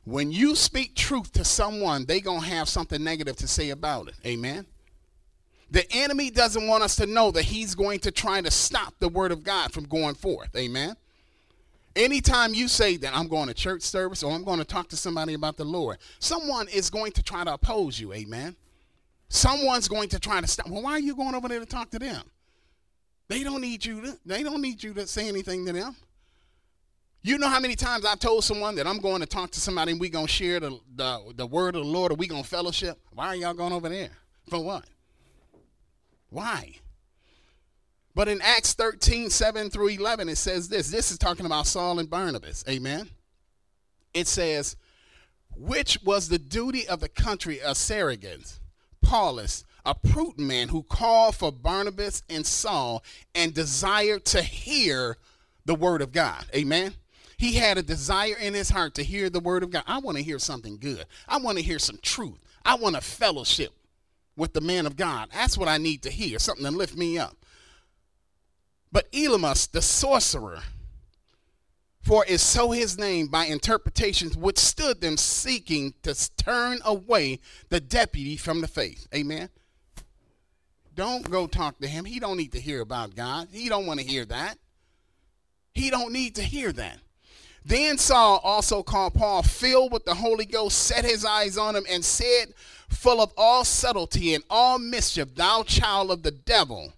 When 0.05 0.31
you 0.31 0.55
speak 0.55 0.95
truth 0.95 1.33
to 1.33 1.43
someone, 1.43 2.05
they 2.05 2.21
going 2.21 2.41
to 2.41 2.47
have 2.47 2.69
something 2.69 3.03
negative 3.03 3.35
to 3.37 3.47
say 3.47 3.71
about 3.71 4.07
it. 4.07 4.15
Amen. 4.25 4.65
The 5.69 5.85
enemy 5.91 6.29
doesn't 6.29 6.67
want 6.67 6.83
us 6.83 6.95
to 6.97 7.05
know 7.05 7.31
that 7.31 7.43
he's 7.43 7.75
going 7.75 7.99
to 7.99 8.11
try 8.11 8.41
to 8.41 8.49
stop 8.49 8.93
the 8.99 9.09
word 9.09 9.31
of 9.31 9.43
God 9.43 9.73
from 9.73 9.83
going 9.83 10.15
forth. 10.15 10.55
Amen. 10.55 10.95
Anytime 11.95 12.53
you 12.53 12.67
say 12.67 12.95
that 12.97 13.15
I'm 13.15 13.27
going 13.27 13.47
to 13.47 13.53
church 13.53 13.81
service 13.81 14.23
or 14.23 14.31
I'm 14.31 14.43
going 14.43 14.59
to 14.59 14.65
talk 14.65 14.87
to 14.89 14.97
somebody 14.97 15.33
about 15.33 15.57
the 15.57 15.65
Lord, 15.65 15.97
someone 16.19 16.67
is 16.69 16.89
going 16.89 17.11
to 17.13 17.23
try 17.23 17.43
to 17.43 17.53
oppose 17.55 17.99
you. 17.99 18.13
Amen. 18.13 18.55
Someone's 19.29 19.87
going 19.87 20.09
to 20.09 20.19
try 20.19 20.39
to 20.39 20.47
stop. 20.47 20.69
Well, 20.69 20.83
why 20.83 20.91
are 20.91 20.99
you 20.99 21.15
going 21.15 21.35
over 21.35 21.47
there 21.47 21.59
to 21.59 21.65
talk 21.65 21.89
to 21.91 21.99
them? 21.99 22.23
They 23.27 23.43
don't 23.43 23.61
need 23.61 23.83
you 23.83 24.01
to, 24.01 24.17
they 24.25 24.43
don't 24.43 24.61
need 24.61 24.83
you 24.83 24.93
to 24.93 25.05
say 25.05 25.27
anything 25.27 25.65
to 25.65 25.73
them. 25.73 25.95
You 27.23 27.37
know 27.37 27.49
how 27.49 27.59
many 27.59 27.75
times 27.75 28.05
I've 28.05 28.19
told 28.19 28.45
someone 28.45 28.75
that 28.75 28.87
I'm 28.87 28.99
going 28.99 29.19
to 29.19 29.25
talk 29.25 29.51
to 29.51 29.59
somebody 29.59 29.91
and 29.91 29.99
we're 29.99 30.11
going 30.11 30.27
to 30.27 30.31
share 30.31 30.61
the, 30.61 30.79
the, 30.95 31.33
the 31.35 31.45
word 31.45 31.75
of 31.75 31.83
the 31.83 31.89
Lord 31.89 32.11
or 32.11 32.15
we're 32.15 32.29
going 32.29 32.43
to 32.43 32.49
fellowship? 32.49 32.97
Why 33.11 33.27
are 33.27 33.35
y'all 33.35 33.53
going 33.53 33.73
over 33.73 33.89
there? 33.89 34.11
For 34.49 34.63
what? 34.63 34.85
Why? 36.29 36.75
But 38.15 38.27
in 38.27 38.41
Acts 38.41 38.73
13, 38.73 39.29
7 39.29 39.69
through 39.69 39.89
11, 39.89 40.29
it 40.29 40.37
says 40.37 40.69
this. 40.69 40.89
This 40.89 41.11
is 41.11 41.17
talking 41.17 41.45
about 41.45 41.67
Saul 41.67 41.99
and 41.99 42.09
Barnabas. 42.09 42.63
Amen. 42.67 43.09
It 44.13 44.27
says, 44.27 44.75
which 45.55 45.99
was 46.03 46.27
the 46.27 46.39
duty 46.39 46.87
of 46.87 46.99
the 46.99 47.09
country 47.09 47.61
of 47.61 47.77
Sergius, 47.77 48.59
Paulus, 49.01 49.63
a 49.85 49.95
prudent 49.95 50.47
man 50.47 50.69
who 50.69 50.83
called 50.83 51.35
for 51.35 51.51
Barnabas 51.51 52.23
and 52.29 52.45
Saul 52.45 53.03
and 53.35 53.53
desired 53.53 54.25
to 54.25 54.41
hear 54.41 55.17
the 55.65 55.75
word 55.75 56.01
of 56.01 56.11
God. 56.11 56.45
Amen. 56.55 56.93
He 57.37 57.53
had 57.53 57.77
a 57.77 57.83
desire 57.83 58.35
in 58.39 58.55
his 58.55 58.69
heart 58.69 58.95
to 58.95 59.03
hear 59.03 59.29
the 59.29 59.39
word 59.39 59.61
of 59.61 59.69
God. 59.69 59.83
I 59.85 59.99
want 59.99 60.17
to 60.17 60.23
hear 60.23 60.39
something 60.39 60.77
good. 60.77 61.05
I 61.27 61.37
want 61.37 61.59
to 61.59 61.63
hear 61.63 61.77
some 61.77 61.99
truth. 62.01 62.39
I 62.65 62.75
want 62.75 62.95
a 62.95 63.01
fellowship 63.01 63.73
with 64.37 64.53
the 64.53 64.61
man 64.61 64.85
of 64.85 64.95
God. 64.95 65.29
That's 65.33 65.57
what 65.57 65.67
I 65.67 65.77
need 65.77 66.03
to 66.03 66.09
hear, 66.09 66.39
something 66.39 66.65
to 66.65 66.71
lift 66.71 66.95
me 66.95 67.17
up. 67.17 67.35
But 68.91 69.11
Elymas, 69.11 69.69
the 69.69 69.81
sorcerer, 69.81 70.61
for 72.01 72.23
is 72.23 72.41
so 72.41 72.71
his 72.71 72.97
name 72.97 73.27
by 73.27 73.47
interpretations 73.47 74.37
withstood 74.37 75.01
them 75.01 75.17
seeking 75.17 75.93
to 76.03 76.15
turn 76.37 76.79
away 76.85 77.41
the 77.67 77.81
deputy 77.81 78.37
from 78.37 78.61
the 78.61 78.67
faith. 78.67 79.07
Amen. 79.13 79.49
Don't 80.95 81.29
go 81.29 81.47
talk 81.47 81.79
to 81.79 81.87
him. 81.87 82.05
He 82.05 82.19
don't 82.19 82.37
need 82.37 82.53
to 82.53 82.61
hear 82.61 82.79
about 82.81 83.15
God. 83.15 83.49
He 83.51 83.67
don't 83.67 83.85
want 83.85 83.99
to 83.99 84.05
hear 84.05 84.23
that. 84.25 84.57
He 85.73 85.89
don't 85.89 86.13
need 86.13 86.35
to 86.35 86.41
hear 86.41 86.71
that. 86.71 86.99
Then 87.65 87.97
Saul 87.97 88.39
also 88.41 88.81
called 88.81 89.13
Paul, 89.13 89.43
filled 89.43 89.91
with 89.91 90.05
the 90.05 90.15
Holy 90.15 90.45
Ghost, 90.45 90.77
set 90.77 91.03
his 91.03 91.25
eyes 91.25 91.57
on 91.57 91.75
him, 91.75 91.85
and 91.89 92.03
said, 92.03 92.53
full 92.89 93.21
of 93.21 93.31
all 93.37 93.63
subtlety 93.63 94.33
and 94.33 94.43
all 94.49 94.79
mischief, 94.79 95.35
thou 95.35 95.63
child 95.63 96.11
of 96.11 96.23
the 96.23 96.31
devil, 96.31 96.93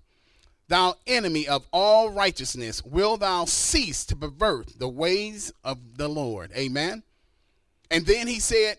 thou 0.67 0.95
enemy 1.07 1.47
of 1.47 1.65
all 1.71 2.09
righteousness, 2.09 2.83
will 2.83 3.17
thou 3.17 3.45
cease 3.45 4.05
to 4.05 4.15
pervert 4.15 4.77
the 4.79 4.89
ways 4.89 5.51
of 5.63 5.97
the 5.97 6.07
Lord. 6.07 6.51
Amen. 6.55 7.03
And 7.91 8.05
then 8.05 8.27
he 8.27 8.39
said, 8.39 8.77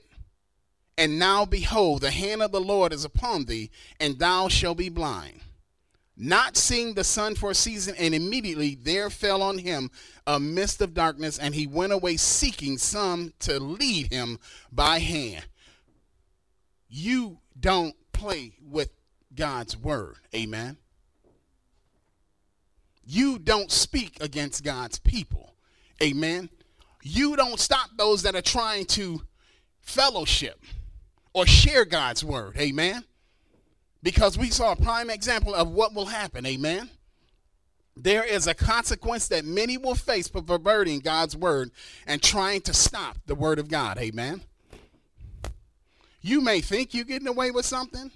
And 0.96 1.18
now 1.18 1.44
behold, 1.44 2.02
the 2.02 2.10
hand 2.10 2.42
of 2.42 2.52
the 2.52 2.60
Lord 2.60 2.92
is 2.92 3.04
upon 3.04 3.46
thee, 3.46 3.70
and 3.98 4.18
thou 4.18 4.48
shalt 4.48 4.78
be 4.78 4.88
blind 4.88 5.40
not 6.20 6.54
seeing 6.54 6.92
the 6.92 7.02
sun 7.02 7.34
for 7.34 7.50
a 7.50 7.54
season, 7.54 7.94
and 7.98 8.14
immediately 8.14 8.74
there 8.74 9.08
fell 9.08 9.42
on 9.42 9.56
him 9.56 9.90
a 10.26 10.38
mist 10.38 10.82
of 10.82 10.92
darkness, 10.92 11.38
and 11.38 11.54
he 11.54 11.66
went 11.66 11.94
away 11.94 12.16
seeking 12.18 12.76
some 12.76 13.32
to 13.40 13.58
lead 13.58 14.12
him 14.12 14.38
by 14.70 14.98
hand. 14.98 15.44
You 16.90 17.38
don't 17.58 17.94
play 18.12 18.56
with 18.62 18.90
God's 19.34 19.76
word. 19.76 20.16
Amen. 20.34 20.76
You 23.04 23.38
don't 23.38 23.70
speak 23.70 24.18
against 24.20 24.62
God's 24.62 24.98
people. 24.98 25.54
Amen. 26.02 26.50
You 27.02 27.36
don't 27.36 27.58
stop 27.58 27.90
those 27.96 28.22
that 28.22 28.34
are 28.34 28.42
trying 28.42 28.84
to 28.86 29.22
fellowship 29.80 30.60
or 31.32 31.46
share 31.46 31.84
God's 31.84 32.22
word. 32.22 32.56
Amen 32.58 33.04
because 34.02 34.38
we 34.38 34.50
saw 34.50 34.72
a 34.72 34.76
prime 34.76 35.10
example 35.10 35.54
of 35.54 35.70
what 35.70 35.94
will 35.94 36.06
happen. 36.06 36.46
Amen. 36.46 36.90
There 37.96 38.24
is 38.24 38.46
a 38.46 38.54
consequence 38.54 39.28
that 39.28 39.44
many 39.44 39.76
will 39.76 39.94
face 39.94 40.28
for 40.28 40.42
perverting 40.42 41.00
God's 41.00 41.36
word 41.36 41.70
and 42.06 42.22
trying 42.22 42.62
to 42.62 42.72
stop 42.72 43.18
the 43.26 43.34
word 43.34 43.58
of 43.58 43.68
God. 43.68 43.98
Amen. 43.98 44.42
You 46.20 46.40
may 46.40 46.60
think 46.60 46.92
you're 46.92 47.04
getting 47.04 47.28
away 47.28 47.50
with 47.50 47.64
something. 47.64 48.10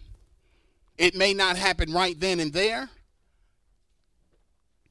It 0.99 1.15
may 1.15 1.35
not 1.35 1.57
happen 1.57 1.93
right 1.93 2.19
then 2.19 2.39
and 2.39 2.53
there, 2.53 2.89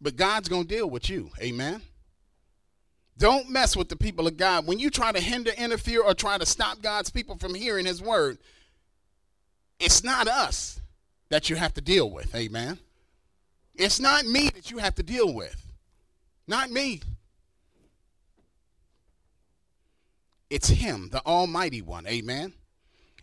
but 0.02 0.16
God's 0.16 0.50
going 0.50 0.64
to 0.64 0.76
deal 0.76 0.90
with 0.90 1.10
you. 1.10 1.30
Amen. 1.40 1.82
Don't 3.18 3.50
mess 3.50 3.76
with 3.78 3.90
the 3.90 3.96
people 3.96 4.28
of 4.28 4.38
God. 4.38 4.66
When 4.66 4.80
you 4.80 4.90
try 4.90 5.12
to 5.12 5.20
hinder, 5.20 5.52
interfere, 5.58 6.04
or 6.04 6.14
try 6.14 6.38
to 6.38 6.46
stop 6.46 6.82
God's 6.82 7.10
people 7.10 7.38
from 7.38 7.54
hearing 7.54 7.86
his 7.86 8.02
word, 8.02 8.40
it's 9.80 10.04
not 10.04 10.28
us 10.28 10.82
that 11.30 11.50
you 11.50 11.56
have 11.56 11.74
to 11.76 11.82
deal 11.82 12.10
with. 12.10 12.34
Amen. 12.36 12.80
It's 13.76 14.00
not 14.00 14.26
me 14.26 14.50
that 14.50 14.72
you 14.72 14.80
have 14.80 14.96
to 14.96 15.04
deal 15.04 15.34
with. 15.34 15.72
Not 16.48 16.70
me. 16.70 17.02
It's 20.50 20.68
him, 20.68 21.10
the 21.12 21.26
Almighty 21.26 21.82
One. 21.82 22.06
Amen. 22.08 22.54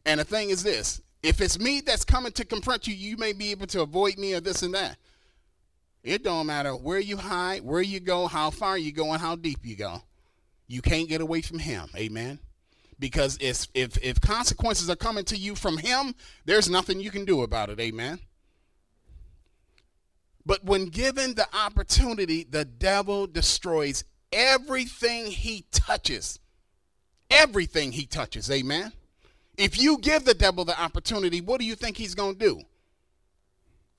And 0.07 0.21
the 0.21 0.25
thing 0.25 0.50
is 0.50 0.62
this 0.62 1.00
if 1.23 1.40
it's 1.40 1.59
me 1.59 1.80
that's 1.80 2.04
coming 2.04 2.33
to 2.33 2.45
confront 2.45 2.87
you, 2.87 2.95
you 2.95 3.16
may 3.16 3.33
be 3.33 3.50
able 3.50 3.66
to 3.69 3.83
avoid 3.83 4.19
me 4.19 4.35
or 4.35 4.40
this 4.40 4.62
and 4.62 4.75
that. 4.75 4.97
It 6.02 6.25
don't 6.25 6.47
matter 6.47 6.75
where 6.75 6.99
you 6.99 7.19
hide, 7.19 7.62
where 7.62 7.83
you 7.83 8.00
go, 8.00 8.26
how 8.26 8.50
far 8.50 8.78
you 8.78 8.90
go, 8.90 9.12
and 9.12 9.21
how 9.21 9.37
deep 9.37 9.59
you 9.62 9.76
go. 9.76 10.02
You 10.66 10.80
can't 10.80 11.09
get 11.09 11.21
away 11.21 11.42
from 11.42 11.59
him. 11.59 11.88
Amen 11.95 12.38
because 13.00 13.38
if, 13.40 13.66
if 13.75 13.97
if 14.04 14.21
consequences 14.21 14.88
are 14.88 14.97
coming 14.97 15.25
to 15.25 15.37
you 15.37 15.57
from 15.57 15.78
him, 15.78 16.14
there's 16.45 16.71
nothing 16.71 17.00
you 17.00 17.11
can 17.11 17.25
do 17.25 17.42
about 17.42 17.71
it. 17.71 17.80
Amen. 17.80 18.21
But 20.47 20.64
when 20.64 20.87
given 20.87 21.35
the 21.35 21.47
opportunity, 21.54 22.45
the 22.45 22.64
devil 22.64 23.26
destroys 23.26 24.04
everything 24.33 25.26
he 25.26 25.64
touches. 25.73 26.38
Everything 27.30 27.92
he 27.92 28.07
touches. 28.07 28.50
Amen. 28.50 28.92
If 29.57 29.80
you 29.80 29.99
give 29.99 30.25
the 30.25 30.35
devil 30.35 30.64
the 30.64 30.80
opportunity, 30.80 31.40
what 31.40 31.61
do 31.61 31.66
you 31.66 31.75
think 31.75 31.97
he's 31.97 32.14
going 32.14 32.35
to 32.35 32.38
do? 32.38 32.61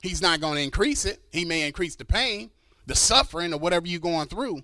He's 0.02 0.20
not 0.20 0.40
going 0.40 0.56
to 0.56 0.62
increase 0.62 1.04
it. 1.04 1.20
He 1.30 1.44
may 1.44 1.66
increase 1.66 1.94
the 1.94 2.04
pain, 2.04 2.50
the 2.86 2.96
suffering, 2.96 3.54
or 3.54 3.58
whatever 3.58 3.86
you're 3.86 4.00
going 4.00 4.26
through. 4.26 4.62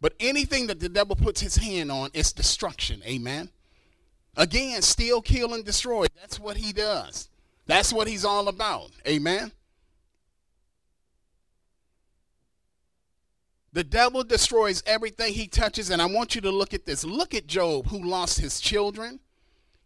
But 0.00 0.14
anything 0.18 0.66
that 0.68 0.80
the 0.80 0.88
devil 0.88 1.16
puts 1.16 1.40
his 1.40 1.56
hand 1.56 1.92
on 1.92 2.10
is 2.14 2.32
destruction. 2.32 3.02
Amen. 3.06 3.50
Again, 4.36 4.82
steal, 4.82 5.22
kill, 5.22 5.54
and 5.54 5.64
destroy. 5.64 6.06
That's 6.20 6.38
what 6.38 6.56
he 6.56 6.72
does. 6.72 7.28
That's 7.66 7.92
what 7.92 8.06
he's 8.06 8.24
all 8.24 8.48
about. 8.48 8.90
Amen. 9.06 9.52
The 13.72 13.84
devil 13.84 14.24
destroys 14.24 14.82
everything 14.86 15.34
he 15.34 15.46
touches, 15.46 15.90
and 15.90 16.00
I 16.00 16.06
want 16.06 16.34
you 16.34 16.40
to 16.42 16.50
look 16.50 16.72
at 16.72 16.86
this. 16.86 17.04
Look 17.04 17.34
at 17.34 17.46
Job, 17.46 17.88
who 17.88 18.02
lost 18.02 18.38
his 18.38 18.58
children, 18.58 19.20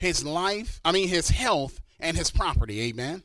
his 0.01 0.25
life, 0.25 0.81
I 0.85 0.93
mean, 0.93 1.09
his 1.09 1.29
health, 1.29 1.81
and 2.01 2.17
his 2.17 2.31
property. 2.31 2.81
Amen. 2.89 3.23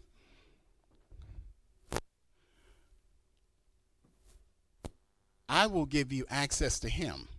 I 5.47 5.67
will 5.67 5.85
give 5.85 6.11
you 6.11 6.25
access 6.29 6.79
to 6.79 6.89
him. 6.89 7.29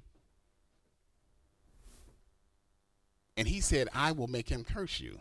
And 3.36 3.46
he 3.46 3.60
said, 3.60 3.88
I 3.94 4.12
will 4.12 4.28
make 4.28 4.48
him 4.48 4.64
curse 4.64 5.00
you. 5.00 5.20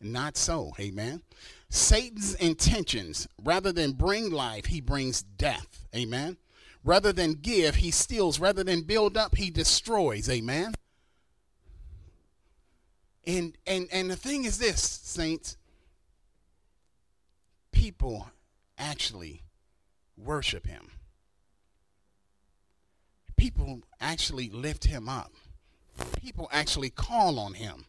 Not 0.00 0.36
so. 0.36 0.72
Amen. 0.78 1.22
Satan's 1.70 2.34
intentions, 2.34 3.26
rather 3.42 3.72
than 3.72 3.92
bring 3.92 4.30
life, 4.30 4.66
he 4.66 4.82
brings 4.82 5.22
death. 5.22 5.86
Amen. 5.94 6.36
Rather 6.84 7.12
than 7.12 7.34
give, 7.34 7.76
he 7.76 7.90
steals. 7.90 8.38
Rather 8.38 8.64
than 8.64 8.82
build 8.82 9.16
up, 9.16 9.36
he 9.36 9.48
destroys. 9.50 10.28
Amen. 10.28 10.74
And 13.26 13.56
and 13.66 13.88
and 13.92 14.10
the 14.10 14.16
thing 14.16 14.44
is 14.44 14.58
this, 14.58 14.80
saints, 14.82 15.56
people 17.70 18.28
actually 18.78 19.42
worship 20.16 20.66
him. 20.66 20.90
People 23.36 23.82
actually 24.00 24.50
lift 24.50 24.84
him 24.84 25.08
up. 25.08 25.32
People 26.20 26.48
actually 26.52 26.90
call 26.90 27.38
on 27.38 27.54
him 27.54 27.86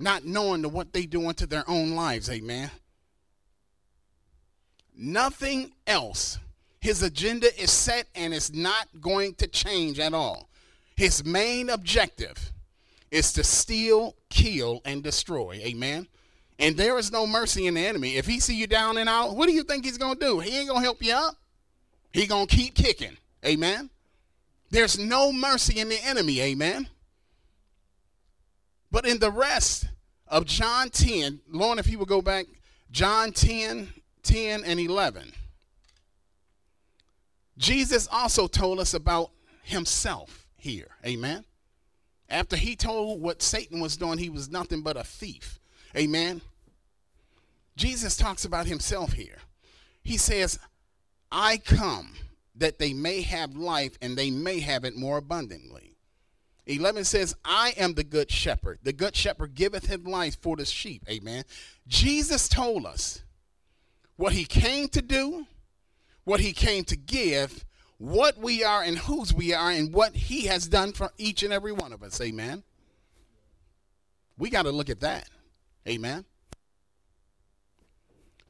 not 0.00 0.24
knowing 0.24 0.62
what 0.72 0.92
they 0.92 1.04
do 1.04 1.28
into 1.28 1.46
their 1.46 1.68
own 1.68 1.94
lives. 1.94 2.30
Amen. 2.30 2.70
Nothing 4.96 5.72
else. 5.86 6.38
His 6.80 7.02
agenda 7.02 7.48
is 7.60 7.70
set 7.70 8.06
and 8.14 8.32
it's 8.32 8.52
not 8.52 8.88
going 9.00 9.34
to 9.34 9.46
change 9.46 10.00
at 10.00 10.14
all. 10.14 10.48
His 10.96 11.24
main 11.24 11.68
objective 11.68 12.52
is 13.10 13.32
to 13.34 13.44
steal, 13.44 14.16
kill, 14.28 14.80
and 14.84 15.02
destroy. 15.02 15.60
Amen. 15.64 16.06
And 16.58 16.76
there 16.76 16.98
is 16.98 17.10
no 17.10 17.26
mercy 17.26 17.66
in 17.66 17.74
the 17.74 17.86
enemy. 17.86 18.16
If 18.16 18.26
he 18.26 18.38
see 18.38 18.54
you 18.54 18.66
down 18.66 18.98
and 18.98 19.08
out, 19.08 19.34
what 19.34 19.46
do 19.46 19.52
you 19.52 19.62
think 19.62 19.84
he's 19.84 19.98
to 20.18 20.24
do? 20.24 20.40
He 20.40 20.58
ain't 20.58 20.68
to 20.80 20.84
help 20.84 21.02
you 21.02 21.14
up. 21.14 21.36
He 22.12 22.26
to 22.48 22.54
keep 22.54 22.74
kicking. 22.74 23.16
Amen. 23.44 23.90
There's 24.70 24.98
no 24.98 25.32
mercy 25.32 25.80
in 25.80 25.88
the 25.88 25.98
enemy. 26.04 26.40
Amen. 26.40 26.88
But 28.90 29.06
in 29.06 29.18
the 29.18 29.30
rest 29.30 29.86
of 30.28 30.46
John 30.46 30.90
10, 30.90 31.40
Lord, 31.50 31.78
if 31.78 31.88
you 31.88 31.98
will 31.98 32.06
go 32.06 32.22
back, 32.22 32.46
John 32.90 33.32
10, 33.32 33.88
10 34.22 34.64
and 34.64 34.80
11. 34.80 35.32
Jesus 37.56 38.08
also 38.10 38.46
told 38.46 38.80
us 38.80 38.94
about 38.94 39.30
himself 39.62 40.46
here. 40.56 40.88
Amen. 41.04 41.44
After 42.30 42.56
he 42.56 42.76
told 42.76 43.20
what 43.20 43.42
Satan 43.42 43.80
was 43.80 43.96
doing, 43.96 44.18
he 44.18 44.30
was 44.30 44.48
nothing 44.48 44.82
but 44.82 44.96
a 44.96 45.04
thief. 45.04 45.58
Amen. 45.96 46.40
Jesus 47.76 48.16
talks 48.16 48.44
about 48.44 48.66
himself 48.66 49.12
here. 49.12 49.38
He 50.04 50.16
says, 50.16 50.58
I 51.32 51.58
come 51.58 52.14
that 52.54 52.78
they 52.78 52.92
may 52.92 53.22
have 53.22 53.56
life 53.56 53.98
and 54.00 54.16
they 54.16 54.30
may 54.30 54.60
have 54.60 54.84
it 54.84 54.96
more 54.96 55.16
abundantly. 55.16 55.96
11 56.66 57.04
says, 57.04 57.34
I 57.44 57.74
am 57.76 57.94
the 57.94 58.04
good 58.04 58.30
shepherd. 58.30 58.78
The 58.82 58.92
good 58.92 59.16
shepherd 59.16 59.54
giveth 59.54 59.86
his 59.86 60.06
life 60.06 60.40
for 60.40 60.56
the 60.56 60.64
sheep. 60.64 61.02
Amen. 61.08 61.44
Jesus 61.88 62.48
told 62.48 62.86
us 62.86 63.22
what 64.16 64.34
he 64.34 64.44
came 64.44 64.88
to 64.88 65.02
do, 65.02 65.46
what 66.24 66.40
he 66.40 66.52
came 66.52 66.84
to 66.84 66.96
give, 66.96 67.64
what 68.00 68.38
we 68.38 68.64
are 68.64 68.82
and 68.82 68.96
whose 68.96 69.34
we 69.34 69.52
are, 69.52 69.70
and 69.70 69.92
what 69.92 70.16
he 70.16 70.46
has 70.46 70.66
done 70.66 70.90
for 70.90 71.12
each 71.18 71.42
and 71.42 71.52
every 71.52 71.70
one 71.70 71.92
of 71.92 72.02
us. 72.02 72.18
Amen. 72.22 72.62
We 74.38 74.48
got 74.48 74.62
to 74.62 74.70
look 74.70 74.88
at 74.88 75.00
that. 75.00 75.28
Amen. 75.86 76.24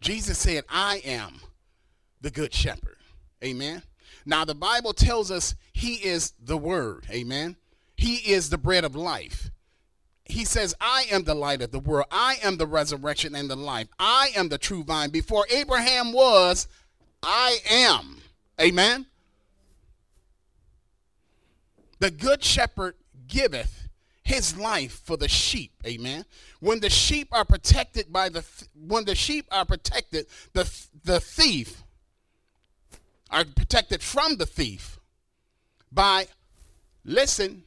Jesus 0.00 0.38
said, 0.38 0.62
I 0.68 1.02
am 1.04 1.40
the 2.20 2.30
good 2.30 2.54
shepherd. 2.54 2.98
Amen. 3.42 3.82
Now, 4.24 4.44
the 4.44 4.54
Bible 4.54 4.92
tells 4.92 5.32
us 5.32 5.56
he 5.72 5.94
is 5.94 6.32
the 6.40 6.56
word. 6.56 7.06
Amen. 7.10 7.56
He 7.96 8.16
is 8.32 8.50
the 8.50 8.58
bread 8.58 8.84
of 8.84 8.94
life. 8.94 9.50
He 10.24 10.44
says, 10.44 10.76
I 10.80 11.06
am 11.10 11.24
the 11.24 11.34
light 11.34 11.60
of 11.60 11.72
the 11.72 11.80
world. 11.80 12.06
I 12.12 12.36
am 12.44 12.56
the 12.56 12.68
resurrection 12.68 13.34
and 13.34 13.50
the 13.50 13.56
life. 13.56 13.88
I 13.98 14.30
am 14.36 14.48
the 14.48 14.58
true 14.58 14.84
vine. 14.84 15.10
Before 15.10 15.44
Abraham 15.50 16.12
was, 16.12 16.68
I 17.20 17.58
am. 17.68 18.18
Amen. 18.60 19.06
The 22.00 22.10
good 22.10 22.42
shepherd 22.42 22.96
giveth 23.28 23.88
his 24.22 24.58
life 24.58 25.00
for 25.04 25.16
the 25.16 25.28
sheep. 25.28 25.72
Amen. 25.86 26.24
When 26.58 26.80
the 26.80 26.90
sheep 26.90 27.28
are 27.32 27.44
protected 27.44 28.12
by 28.12 28.28
the 28.28 28.44
when 28.74 29.04
the 29.04 29.14
sheep 29.14 29.46
are 29.50 29.64
protected, 29.64 30.26
the 30.52 30.70
the 31.04 31.20
thief 31.20 31.82
are 33.30 33.44
protected 33.44 34.02
from 34.02 34.36
the 34.36 34.46
thief 34.46 34.98
by 35.92 36.26
listen 37.04 37.62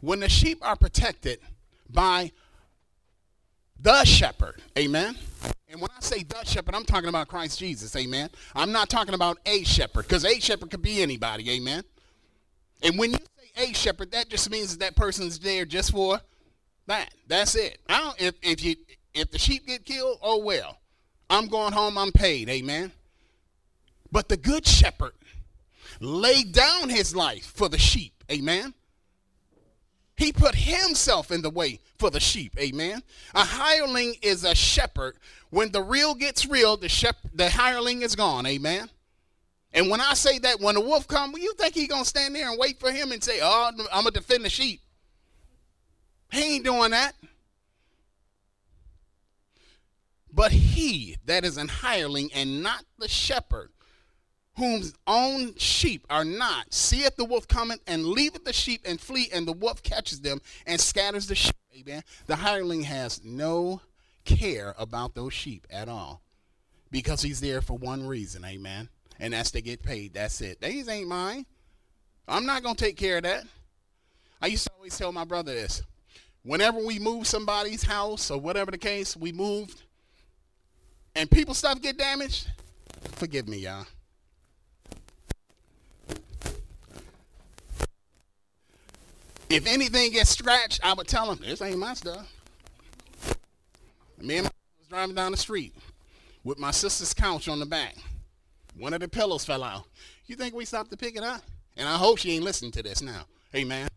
when 0.00 0.20
the 0.20 0.28
sheep 0.28 0.58
are 0.62 0.76
protected 0.76 1.40
by 1.88 2.32
the 3.78 4.04
shepherd, 4.04 4.60
amen. 4.78 5.16
And 5.68 5.80
when 5.80 5.90
I 5.96 6.00
say 6.00 6.22
the 6.22 6.44
shepherd, 6.44 6.74
I'm 6.74 6.84
talking 6.84 7.08
about 7.08 7.28
Christ 7.28 7.58
Jesus, 7.58 7.94
amen. 7.96 8.30
I'm 8.54 8.72
not 8.72 8.88
talking 8.88 9.14
about 9.14 9.38
a 9.46 9.62
shepherd, 9.64 10.02
because 10.02 10.24
a 10.24 10.40
shepherd 10.40 10.70
could 10.70 10.82
be 10.82 11.02
anybody, 11.02 11.50
amen. 11.50 11.84
And 12.82 12.98
when 12.98 13.12
you 13.12 13.18
say 13.36 13.70
a 13.70 13.74
shepherd, 13.74 14.12
that 14.12 14.28
just 14.28 14.50
means 14.50 14.78
that, 14.78 14.96
person's 14.96 15.38
there 15.38 15.64
just 15.64 15.92
for 15.92 16.20
that. 16.86 17.12
That's 17.26 17.54
it. 17.54 17.78
I 17.88 18.00
don't 18.00 18.20
if, 18.20 18.34
if 18.42 18.64
you 18.64 18.76
if 19.14 19.30
the 19.30 19.38
sheep 19.38 19.66
get 19.66 19.84
killed, 19.84 20.18
oh 20.22 20.38
well. 20.38 20.78
I'm 21.28 21.46
going 21.46 21.72
home, 21.72 21.96
I'm 21.96 22.10
paid, 22.10 22.48
amen. 22.48 22.92
But 24.10 24.28
the 24.28 24.36
good 24.36 24.66
shepherd 24.66 25.12
laid 26.00 26.52
down 26.52 26.88
his 26.88 27.14
life 27.14 27.44
for 27.44 27.68
the 27.68 27.78
sheep, 27.78 28.24
amen. 28.30 28.74
He 30.20 30.32
put 30.32 30.54
himself 30.54 31.30
in 31.30 31.40
the 31.40 31.48
way 31.48 31.80
for 31.98 32.10
the 32.10 32.20
sheep. 32.20 32.54
Amen. 32.60 33.02
A 33.34 33.42
hireling 33.42 34.16
is 34.20 34.44
a 34.44 34.54
shepherd. 34.54 35.16
When 35.48 35.72
the 35.72 35.82
real 35.82 36.14
gets 36.14 36.44
real, 36.46 36.76
the 36.76 36.90
shep- 36.90 37.16
the 37.32 37.48
hireling 37.48 38.02
is 38.02 38.14
gone. 38.16 38.44
Amen. 38.44 38.90
And 39.72 39.88
when 39.88 40.00
I 40.00 40.14
say 40.14 40.38
that, 40.40 40.60
when 40.60 40.74
the 40.74 40.80
wolf 40.80 41.06
comes, 41.06 41.38
you 41.38 41.54
think 41.54 41.74
he 41.74 41.86
gonna 41.86 42.04
stand 42.04 42.34
there 42.34 42.50
and 42.50 42.58
wait 42.58 42.80
for 42.80 42.90
him 42.90 43.12
and 43.12 43.22
say, 43.22 43.40
"Oh, 43.40 43.70
I'm 43.70 44.04
gonna 44.04 44.10
defend 44.10 44.44
the 44.44 44.50
sheep"? 44.50 44.80
He 46.32 46.56
ain't 46.56 46.64
doing 46.64 46.90
that. 46.90 47.14
But 50.32 50.52
he 50.52 51.16
that 51.26 51.44
is 51.44 51.56
an 51.56 51.68
hireling 51.68 52.30
and 52.32 52.62
not 52.62 52.84
the 52.98 53.08
shepherd 53.08 53.70
whose 54.56 54.94
own 55.06 55.54
sheep 55.56 56.06
are 56.10 56.24
not, 56.24 56.72
seeth 56.72 57.16
the 57.16 57.24
wolf 57.24 57.48
coming 57.48 57.78
and 57.86 58.04
leaveth 58.06 58.44
the 58.44 58.52
sheep 58.52 58.82
and 58.84 59.00
flee, 59.00 59.28
and 59.32 59.46
the 59.46 59.52
wolf 59.52 59.82
catches 59.82 60.20
them 60.20 60.40
and 60.66 60.80
scatters 60.80 61.26
the 61.26 61.34
sheep. 61.34 61.54
Amen. 61.76 62.02
The 62.26 62.36
hireling 62.36 62.82
has 62.82 63.24
no 63.24 63.80
care 64.24 64.74
about 64.76 65.14
those 65.14 65.32
sheep 65.32 65.66
at 65.70 65.88
all 65.88 66.20
because 66.90 67.22
he's 67.22 67.40
there 67.40 67.62
for 67.62 67.78
one 67.78 68.06
reason. 68.06 68.44
Amen. 68.44 68.88
And 69.20 69.34
that's 69.34 69.50
to 69.52 69.60
get 69.60 69.82
paid. 69.82 70.14
That's 70.14 70.40
it. 70.40 70.60
These 70.60 70.88
ain't 70.88 71.08
mine. 71.08 71.44
I'm 72.26 72.46
not 72.46 72.62
to 72.64 72.74
take 72.74 72.96
care 72.96 73.18
of 73.18 73.24
that. 73.24 73.44
I 74.40 74.46
used 74.46 74.66
to 74.66 74.72
always 74.76 74.96
tell 74.96 75.12
my 75.12 75.24
brother 75.24 75.54
this. 75.54 75.82
Whenever 76.42 76.78
we 76.78 76.98
move 76.98 77.26
somebody's 77.26 77.82
house 77.82 78.30
or 78.30 78.40
whatever 78.40 78.70
the 78.70 78.78
case, 78.78 79.14
we 79.14 79.30
moved, 79.30 79.82
and 81.14 81.30
people 81.30 81.52
stuff 81.52 81.82
get 81.82 81.98
damaged, 81.98 82.48
forgive 83.12 83.46
me, 83.46 83.58
y'all. 83.58 83.84
If 89.50 89.66
anything 89.66 90.12
gets 90.12 90.30
scratched, 90.30 90.80
I 90.82 90.94
would 90.94 91.08
tell 91.08 91.30
him, 91.30 91.40
this 91.42 91.60
ain't 91.60 91.78
my 91.78 91.92
stuff. 91.92 92.32
Me 94.18 94.36
and 94.36 94.44
my 94.44 94.50
was 94.78 94.88
driving 94.88 95.14
down 95.14 95.32
the 95.32 95.36
street 95.36 95.74
with 96.44 96.58
my 96.58 96.70
sister's 96.70 97.12
couch 97.12 97.48
on 97.48 97.58
the 97.58 97.66
back. 97.66 97.96
One 98.76 98.94
of 98.94 99.00
the 99.00 99.08
pillows 99.08 99.44
fell 99.44 99.62
out. 99.64 99.84
You 100.26 100.36
think 100.36 100.54
we 100.54 100.64
stopped 100.64 100.90
to 100.90 100.96
pick 100.96 101.16
it 101.16 101.22
up? 101.22 101.42
And 101.76 101.88
I 101.88 101.96
hope 101.96 102.18
she 102.18 102.32
ain't 102.32 102.44
listening 102.44 102.72
to 102.72 102.82
this 102.82 103.02
now. 103.02 103.24
Amen. 103.54 103.88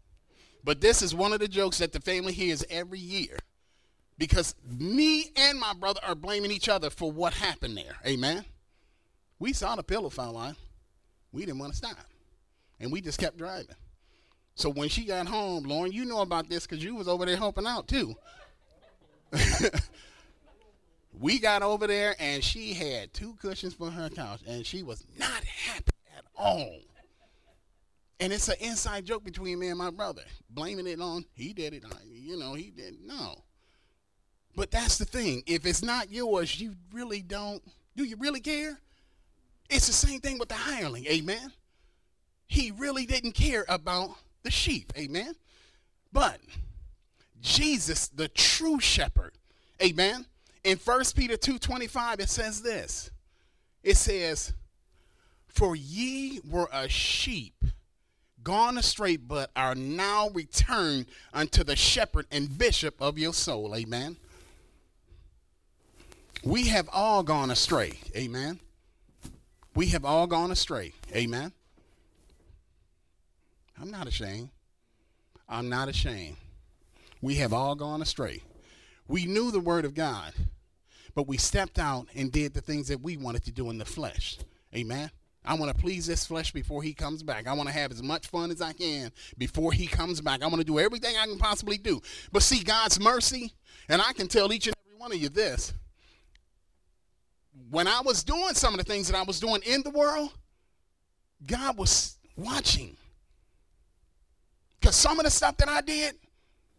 But 0.63 0.81
this 0.81 1.01
is 1.01 1.13
one 1.13 1.33
of 1.33 1.39
the 1.39 1.47
jokes 1.47 1.79
that 1.79 1.91
the 1.91 1.99
family 1.99 2.33
hears 2.33 2.63
every 2.69 2.99
year. 2.99 3.37
Because 4.17 4.55
me 4.65 5.31
and 5.35 5.59
my 5.59 5.73
brother 5.73 5.99
are 6.05 6.15
blaming 6.15 6.51
each 6.51 6.69
other 6.69 6.89
for 6.89 7.11
what 7.11 7.33
happened 7.33 7.75
there. 7.75 7.95
Amen. 8.05 8.45
We 9.39 9.53
saw 9.53 9.75
the 9.75 9.83
pillow 9.83 10.09
fall 10.09 10.37
out. 10.37 10.55
We 11.31 11.45
didn't 11.45 11.59
want 11.59 11.73
to 11.73 11.77
stop. 11.77 11.97
And 12.79 12.91
we 12.91 13.01
just 13.01 13.19
kept 13.19 13.37
driving. 13.37 13.75
So 14.55 14.69
when 14.69 14.87
she 14.87 15.05
got 15.05 15.27
home, 15.27 15.63
Lauren, 15.63 15.91
you 15.91 16.05
know 16.05 16.21
about 16.21 16.47
this 16.47 16.67
because 16.67 16.83
you 16.83 16.95
was 16.95 17.07
over 17.07 17.25
there 17.25 17.37
helping 17.37 17.65
out 17.65 17.87
too. 17.87 18.15
We 21.19 21.39
got 21.39 21.61
over 21.61 21.87
there 21.87 22.15
and 22.19 22.43
she 22.43 22.73
had 22.73 23.13
two 23.13 23.35
cushions 23.41 23.73
for 23.73 23.89
her 23.89 24.09
couch 24.09 24.41
and 24.47 24.65
she 24.65 24.83
was 24.83 25.05
not 25.17 25.43
happy 25.43 25.91
at 26.17 26.25
all. 26.35 26.79
And 28.19 28.31
it's 28.31 28.47
an 28.47 28.55
inside 28.59 29.05
joke 29.05 29.23
between 29.23 29.59
me 29.59 29.67
and 29.67 29.77
my 29.77 29.89
brother, 29.89 30.23
blaming 30.49 30.87
it 30.87 30.99
on 31.01 31.25
he 31.33 31.53
did 31.53 31.73
it. 31.73 31.83
You 32.09 32.37
know, 32.37 32.53
he 32.53 32.71
did. 32.71 32.95
No. 33.05 33.43
But 34.55 34.71
that's 34.71 34.97
the 34.97 35.05
thing. 35.05 35.43
If 35.45 35.65
it's 35.65 35.83
not 35.83 36.11
yours, 36.11 36.59
you 36.59 36.75
really 36.91 37.21
don't. 37.21 37.61
Do 37.95 38.03
you 38.03 38.15
really 38.17 38.39
care? 38.39 38.79
It's 39.69 39.87
the 39.87 39.93
same 39.93 40.19
thing 40.19 40.37
with 40.37 40.49
the 40.49 40.55
hireling. 40.55 41.05
Amen. 41.07 41.51
He 42.47 42.71
really 42.71 43.05
didn't 43.05 43.33
care 43.33 43.65
about 43.67 44.11
the 44.43 44.51
sheep. 44.51 44.93
Amen. 44.97 45.33
But 46.11 46.39
Jesus, 47.41 48.07
the 48.07 48.27
true 48.27 48.79
shepherd, 48.79 49.33
amen. 49.81 50.25
In 50.63 50.77
1 50.77 51.13
Peter 51.15 51.35
2:25 51.35 52.19
it 52.19 52.29
says 52.29 52.61
this. 52.61 53.11
It 53.83 53.97
says, 53.97 54.53
"For 55.47 55.75
ye 55.75 56.39
were 56.39 56.69
a 56.71 56.87
sheep 56.87 57.65
gone 58.41 58.77
astray, 58.77 59.17
but 59.17 59.51
are 59.55 59.75
now 59.75 60.29
returned 60.29 61.07
unto 61.33 61.63
the 61.63 61.75
shepherd 61.75 62.27
and 62.31 62.57
bishop 62.57 63.01
of 63.01 63.17
your 63.17 63.33
soul." 63.33 63.75
Amen. 63.75 64.17
We 66.43 66.67
have 66.67 66.89
all 66.89 67.23
gone 67.23 67.51
astray. 67.51 67.99
Amen. 68.15 68.59
We 69.75 69.87
have 69.87 70.05
all 70.05 70.27
gone 70.27 70.51
astray. 70.51 70.93
Amen. 71.13 71.53
I'm 73.77 73.91
not 73.91 74.07
ashamed. 74.07 74.49
I'm 75.47 75.67
not 75.67 75.89
ashamed. 75.89 76.37
We 77.21 77.35
have 77.35 77.53
all 77.53 77.75
gone 77.75 78.01
astray. 78.01 78.43
We 79.07 79.25
knew 79.25 79.51
the 79.51 79.59
word 79.59 79.85
of 79.85 79.93
God, 79.93 80.33
but 81.13 81.27
we 81.27 81.37
stepped 81.37 81.77
out 81.77 82.07
and 82.15 82.31
did 82.31 82.53
the 82.53 82.61
things 82.61 82.87
that 82.87 83.01
we 83.01 83.17
wanted 83.17 83.43
to 83.45 83.51
do 83.51 83.69
in 83.69 83.77
the 83.77 83.85
flesh. 83.85 84.37
Amen. 84.75 85.11
I 85.45 85.55
want 85.55 85.75
to 85.75 85.81
please 85.81 86.07
this 86.07 86.25
flesh 86.25 86.51
before 86.53 86.83
he 86.83 86.93
comes 86.93 87.21
back. 87.21 87.47
I 87.47 87.53
want 87.53 87.67
to 87.67 87.73
have 87.73 87.91
as 87.91 88.01
much 88.01 88.27
fun 88.27 88.49
as 88.49 88.61
I 88.61 88.71
can 88.71 89.11
before 89.37 89.73
he 89.73 89.87
comes 89.87 90.21
back. 90.21 90.41
I 90.41 90.47
want 90.47 90.59
to 90.59 90.63
do 90.63 90.79
everything 90.79 91.15
I 91.17 91.25
can 91.25 91.37
possibly 91.37 91.77
do. 91.77 92.01
But 92.31 92.43
see, 92.43 92.63
God's 92.63 92.99
mercy, 92.99 93.53
and 93.89 94.01
I 94.01 94.13
can 94.13 94.27
tell 94.27 94.53
each 94.53 94.67
and 94.67 94.75
every 94.87 94.99
one 94.99 95.11
of 95.11 95.17
you 95.17 95.29
this. 95.29 95.73
When 97.69 97.87
I 97.87 98.01
was 98.05 98.23
doing 98.23 98.53
some 98.53 98.73
of 98.73 98.77
the 98.77 98.85
things 98.85 99.09
that 99.09 99.17
I 99.17 99.23
was 99.23 99.39
doing 99.39 99.61
in 99.65 99.83
the 99.83 99.89
world, 99.89 100.31
God 101.45 101.77
was 101.77 102.17
watching. 102.37 102.95
Because 104.79 104.95
some 104.95 105.19
of 105.19 105.25
the 105.25 105.31
stuff 105.31 105.57
that 105.57 105.69
I 105.69 105.81
did, 105.81 106.15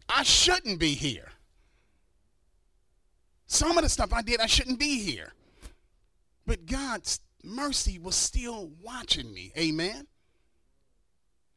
I 0.09 0.23
shouldn't 0.23 0.79
be 0.79 0.95
here. 0.95 1.29
Some 3.47 3.77
of 3.77 3.85
the 3.85 3.89
stuff 3.89 4.13
I 4.13 4.23
did, 4.23 4.41
I 4.41 4.47
shouldn't 4.47 4.79
be 4.79 5.01
here. 5.01 5.33
But 6.47 6.67
God's 6.67 7.21
mercy 7.43 7.99
was 7.99 8.17
still 8.17 8.71
watching 8.83 9.33
me. 9.33 9.53
Amen. 9.57 10.07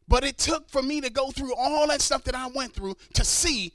But 0.08 0.24
it 0.24 0.38
took 0.38 0.70
for 0.70 0.82
me 0.82 1.02
to 1.02 1.10
go 1.10 1.32
through 1.32 1.56
all 1.56 1.88
that 1.88 2.02
stuff 2.02 2.24
that 2.26 2.36
I 2.36 2.48
went 2.48 2.74
through 2.74 2.96
to 3.14 3.26
see 3.26 3.74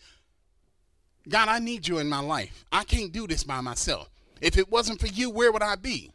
God, 1.29 1.48
I 1.48 1.59
need 1.59 1.87
you 1.87 1.98
in 1.98 2.09
my 2.09 2.20
life. 2.20 2.64
I 2.72 2.85
can't 2.85 3.12
do 3.12 3.27
this 3.27 3.44
by 3.44 3.61
myself. 3.61 4.11
If 4.40 4.59
it 4.59 4.70
wasn't 4.70 5.01
for 5.01 5.07
you, 5.07 5.31
where 5.31 5.53
would 5.53 5.62
I 5.62 5.77
be? 5.77 6.12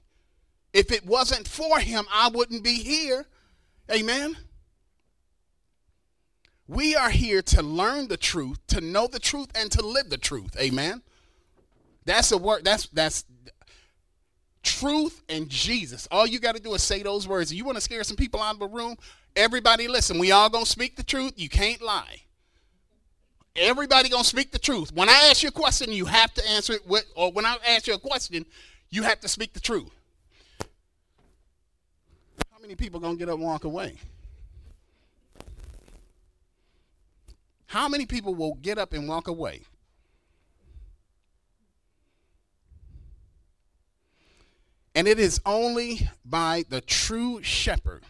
If 0.73 0.91
it 0.91 1.05
wasn't 1.05 1.47
for 1.47 1.79
him, 1.79 2.05
I 2.13 2.29
wouldn't 2.29 2.63
be 2.63 2.75
here. 2.83 3.25
Amen. 3.89 4.36
We 6.67 6.95
are 6.95 7.10
here 7.10 7.41
to 7.41 7.62
learn 7.62 8.10
the 8.10 8.17
truth, 8.17 8.60
to 8.67 8.81
know 8.81 9.07
the 9.07 9.19
truth, 9.19 9.47
and 9.55 9.71
to 9.71 9.86
live 9.86 10.10
the 10.10 10.17
truth. 10.17 10.57
Amen. 10.60 11.01
That's 12.07 12.31
a 12.31 12.37
word. 12.37 12.63
That's 12.63 12.87
that's 12.87 13.25
truth 14.63 15.21
and 15.27 15.49
Jesus. 15.49 16.07
All 16.09 16.25
you 16.25 16.39
got 16.39 16.55
to 16.55 16.61
do 16.61 16.73
is 16.73 16.81
say 16.81 17.03
those 17.03 17.27
words. 17.27 17.53
You 17.53 17.65
want 17.65 17.75
to 17.75 17.81
scare 17.81 18.03
some 18.05 18.15
people 18.15 18.41
out 18.41 18.53
of 18.53 18.59
the 18.59 18.67
room? 18.67 18.95
Everybody, 19.35 19.89
listen. 19.89 20.17
We 20.17 20.31
all 20.31 20.49
gonna 20.49 20.65
speak 20.65 20.95
the 20.95 21.03
truth. 21.03 21.33
You 21.35 21.49
can't 21.49 21.81
lie. 21.81 22.21
Everybody 23.57 24.07
gonna 24.07 24.23
speak 24.23 24.51
the 24.51 24.59
truth. 24.59 24.93
When 24.93 25.09
I 25.09 25.27
ask 25.29 25.43
you 25.43 25.49
a 25.49 25.51
question, 25.51 25.91
you 25.91 26.05
have 26.05 26.33
to 26.35 26.49
answer 26.49 26.73
it 26.73 26.87
with, 26.87 27.05
or 27.13 27.31
when 27.31 27.45
I 27.45 27.57
ask 27.67 27.87
you 27.87 27.93
a 27.93 27.99
question, 27.99 28.45
you 28.89 29.03
have 29.03 29.19
to 29.19 29.27
speak 29.27 29.51
the 29.51 29.59
truth. 29.59 29.91
How 32.53 32.61
many 32.61 32.75
people 32.75 33.01
gonna 33.01 33.17
get 33.17 33.27
up 33.27 33.35
and 33.35 33.43
walk 33.43 33.65
away? 33.65 33.97
How 37.65 37.89
many 37.89 38.05
people 38.05 38.33
will 38.33 38.55
get 38.55 38.77
up 38.77 38.93
and 38.93 39.09
walk 39.09 39.27
away? 39.27 39.63
And 44.97 45.07
it 45.07 45.19
is 45.19 45.39
only 45.45 46.10
by 46.25 46.63
the 46.69 46.81
true 46.81 47.43
shepherd, 47.43 48.01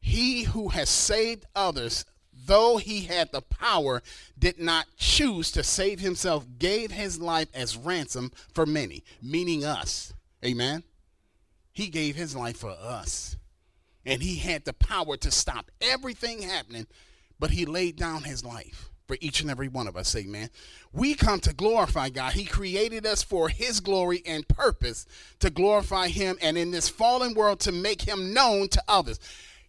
he 0.00 0.44
who 0.44 0.70
has 0.70 0.88
saved 0.88 1.44
others, 1.54 2.06
though 2.32 2.78
he 2.78 3.02
had 3.02 3.30
the 3.30 3.42
power, 3.42 4.02
did 4.38 4.58
not 4.58 4.86
choose 4.96 5.50
to 5.52 5.62
save 5.62 6.00
himself, 6.00 6.46
gave 6.58 6.92
his 6.92 7.20
life 7.20 7.48
as 7.52 7.76
ransom 7.76 8.32
for 8.54 8.64
many, 8.64 9.04
meaning 9.20 9.66
us. 9.66 10.14
Amen. 10.42 10.82
He 11.72 11.88
gave 11.88 12.16
his 12.16 12.34
life 12.34 12.56
for 12.56 12.70
us. 12.70 13.36
And 14.06 14.22
he 14.22 14.36
had 14.36 14.64
the 14.64 14.72
power 14.72 15.18
to 15.18 15.30
stop 15.30 15.70
everything 15.82 16.40
happening 16.40 16.86
but 17.38 17.50
he 17.50 17.66
laid 17.66 17.96
down 17.96 18.22
his 18.22 18.42
life 18.42 18.90
for 19.06 19.16
each 19.20 19.40
and 19.40 19.50
every 19.50 19.68
one 19.68 19.86
of 19.86 19.96
us. 19.96 20.14
Amen. 20.16 20.48
We 20.92 21.14
come 21.14 21.40
to 21.40 21.52
glorify 21.52 22.08
God. 22.08 22.32
He 22.32 22.44
created 22.44 23.06
us 23.06 23.22
for 23.22 23.48
his 23.48 23.80
glory 23.80 24.22
and 24.26 24.46
purpose 24.48 25.06
to 25.40 25.50
glorify 25.50 26.08
him 26.08 26.36
and 26.40 26.56
in 26.56 26.70
this 26.70 26.88
fallen 26.88 27.34
world 27.34 27.60
to 27.60 27.72
make 27.72 28.02
him 28.02 28.32
known 28.32 28.68
to 28.68 28.82
others. 28.88 29.20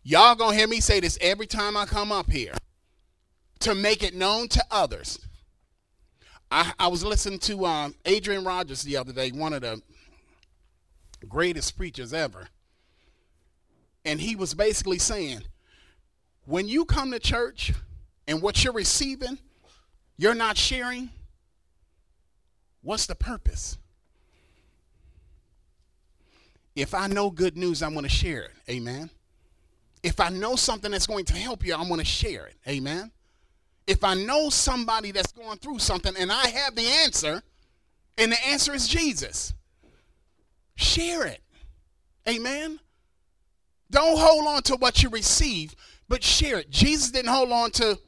Y'all 0.04 0.36
gonna 0.36 0.56
hear 0.56 0.67
me 0.67 0.80
say 0.80 1.00
this 1.00 1.17
every 1.19 1.48
time 1.48 1.76
I 1.76 1.86
come 1.86 2.12
up 2.12 2.30
here 2.30 2.54
to 3.60 3.76
make 3.76 4.04
it 4.04 4.15
known 4.15 4.48
to 4.50 4.63
others. 4.71 5.19
I, 6.52 6.71
I 6.80 6.88
was 6.88 7.04
listening 7.04 7.39
to 7.39 7.65
um, 7.65 7.95
Adrian 8.06 8.43
Rogers 8.43 8.84
the 8.84 8.98
other 8.98 9.12
day, 9.12 9.32
one 9.32 9.54
of 9.54 9.62
the 9.62 9.82
greatest 11.28 11.76
preachers 11.76 12.13
ever. 12.13 12.50
And 14.06 14.21
he 14.21 14.36
was 14.36 14.54
basically 14.54 15.00
saying, 15.00 15.41
when 16.45 16.67
you 16.67 16.86
come 16.86 17.12
to 17.12 17.19
church 17.19 17.74
and 18.28 18.42
what 18.42 18.64
you're 18.64 18.74
receiving, 18.74 19.38
you're 20.18 20.34
not 20.34 20.58
sharing, 20.58 21.10
what's 22.82 23.06
the 23.06 23.16
purpose? 23.16 23.78
If 26.76 26.94
I 26.94 27.08
know 27.08 27.30
good 27.30 27.56
news, 27.56 27.82
I'm 27.82 27.94
going 27.94 28.04
to 28.04 28.10
share 28.10 28.44
it. 28.44 28.52
Amen. 28.70 29.10
If 30.04 30.20
I 30.20 30.30
know 30.30 30.56
something 30.56 30.92
that's 30.92 31.08
going 31.08 31.26
to 31.26 31.34
help 31.34 31.66
you, 31.66 31.74
I'm 31.74 31.88
going 31.88 32.00
to 32.00 32.06
share 32.06 32.48
it. 32.48 32.56
Amen. 32.68 33.12
If 33.88 34.04
I 34.04 34.16
know 34.16 34.50
somebody 34.50 35.12
that's 35.12 35.32
going 35.32 35.58
through 35.60 35.80
something 35.80 36.14
and 36.18 36.32
I 36.32 36.48
have 36.48 36.76
the 36.76 36.86
answer, 36.86 37.42
and 38.18 38.32
the 38.32 38.48
answer 38.48 38.74
is 38.74 38.88
Jesus, 38.88 39.54
share 40.76 41.26
it. 41.28 41.42
Amen. 42.28 42.80
Don't 43.92 44.18
hold 44.18 44.48
on 44.48 44.64
to 44.64 44.76
what 44.76 45.04
you 45.04 45.10
receive 45.10 45.76
but 46.08 46.24
share 46.24 46.60
it. 46.60 46.70
Jesus 46.70 47.12
didn't 47.12 47.32
hold 47.32 47.52
on 47.52 47.72
to 47.72 48.00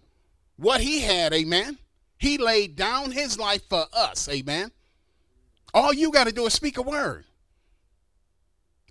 what 0.58 0.82
he 0.82 1.02
had, 1.02 1.34
amen. 1.34 1.78
He 2.18 2.38
laid 2.38 2.76
down 2.76 3.12
his 3.12 3.40
life 3.40 3.62
for 3.70 3.86
us, 3.94 4.28
amen. 4.30 4.72
All 5.74 5.94
you 5.94 6.12
got 6.12 6.28
to 6.28 6.34
do 6.34 6.46
is 6.46 6.54
speak 6.54 6.78
a 6.78 6.82
word. 6.82 7.26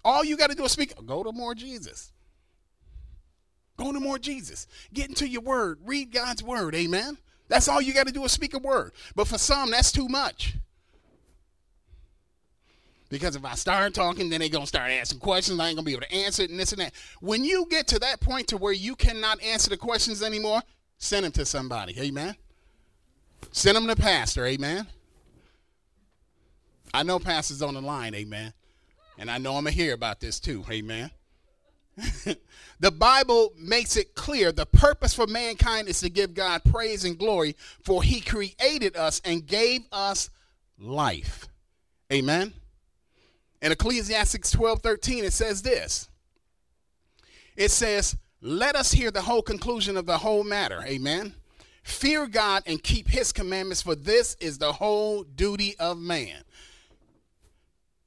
All 0.05 0.24
you 0.24 0.37
got 0.37 0.50
to 0.50 0.57
do 0.57 0.64
is 0.64 0.72
speak. 0.72 0.94
Go 1.05 1.24
to 1.24 1.33
more 1.33 1.55
Jesus. 1.55 2.12
Go 3.76 3.92
to 3.92 3.98
more 3.98 4.18
Jesus. 4.18 4.68
Get 4.94 5.09
into 5.09 5.29
your 5.29 5.42
word. 5.42 5.81
Read 5.85 6.12
God's 6.12 6.42
word, 6.42 6.74
amen. 6.74 7.18
That's 7.48 7.68
all 7.68 7.81
you 7.81 7.92
got 7.92 8.07
to 8.07 8.12
do 8.12 8.24
is 8.24 8.33
speak 8.33 8.55
a 8.55 8.59
word. 8.59 8.92
But 9.14 9.26
for 9.26 9.38
some, 9.38 9.70
that's 9.70 9.92
too 9.92 10.09
much. 10.09 10.55
Because 13.09 13.37
if 13.37 13.44
I 13.44 13.55
start 13.55 13.94
talking, 13.94 14.31
then 14.31 14.40
they're 14.40 14.48
gonna 14.48 14.66
start 14.66 14.90
asking 14.90 15.20
questions. 15.20 15.61
I 15.61 15.68
ain't 15.68 15.76
gonna 15.76 15.87
be 15.87 15.92
able 15.92 16.02
to 16.02 16.12
answer 16.12 16.42
it 16.42 16.50
and 16.50 16.59
this 16.59 16.72
and 16.72 16.81
that. 16.81 16.92
When 17.20 17.44
you 17.44 17.66
get 17.70 17.87
to 17.88 18.00
that 18.00 18.20
point 18.20 18.48
to 18.48 18.57
where 18.57 18.72
you 18.72 18.96
cannot 18.96 19.40
answer 19.42 19.70
the 19.70 19.76
questions 19.76 20.22
anymore, 20.22 20.62
send 20.99 21.25
them 21.25 21.33
to 21.33 21.45
somebody. 21.45 21.99
Amen. 22.01 22.37
Send 23.53 23.77
them 23.77 23.87
to 23.87 23.97
pastor. 23.97 24.47
Amen. 24.47 24.87
I 26.93 27.03
know 27.03 27.19
pastor's 27.19 27.63
on 27.63 27.75
the 27.75 27.83
line. 27.83 28.15
Amen. 28.15 28.53
And 29.19 29.31
I 29.31 29.39
know 29.39 29.57
I'm 29.57 29.65
gonna 29.65 29.71
hear 29.71 29.95
about 29.95 30.21
this 30.21 30.41
too. 30.41 30.65
Amen. 30.71 31.11
the 32.81 32.91
Bible 32.91 33.53
makes 33.59 33.97
it 33.97 34.15
clear 34.15 34.53
the 34.53 34.67
purpose 34.67 35.15
for 35.15 35.27
mankind 35.27 35.89
is 35.89 36.01
to 36.01 36.11
give 36.11 36.35
God 36.35 36.63
praise 36.65 37.05
and 37.05 37.19
glory, 37.19 37.57
for 37.83 38.03
He 38.03 38.21
created 38.21 38.97
us 38.97 39.21
and 39.25 39.47
gave 39.47 39.83
us 39.91 40.31
life. 40.79 41.49
Amen. 42.13 42.53
In 43.63 43.73
Ecclesiastes 43.73 44.51
12 44.51 44.83
13, 44.83 45.25
it 45.25 45.33
says 45.33 45.63
this 45.63 46.09
it 47.57 47.71
says, 47.71 48.17
Let 48.47 48.77
us 48.77 48.93
hear 48.93 49.11
the 49.11 49.23
whole 49.23 49.43
conclusion 49.43 49.97
of 49.97 50.07
the 50.07 50.19
whole 50.19 50.45
matter. 50.45 50.81
Amen. 50.87 51.35
Fear 51.83 52.29
God 52.29 52.63
and 52.65 52.81
keep 52.81 53.09
his 53.09 53.33
commandments, 53.33 53.83
for 53.83 53.97
this 53.97 54.37
is 54.39 54.59
the 54.59 54.73
whole 54.73 55.25
duty 55.25 55.75
of 55.81 55.99
man. 55.99 56.45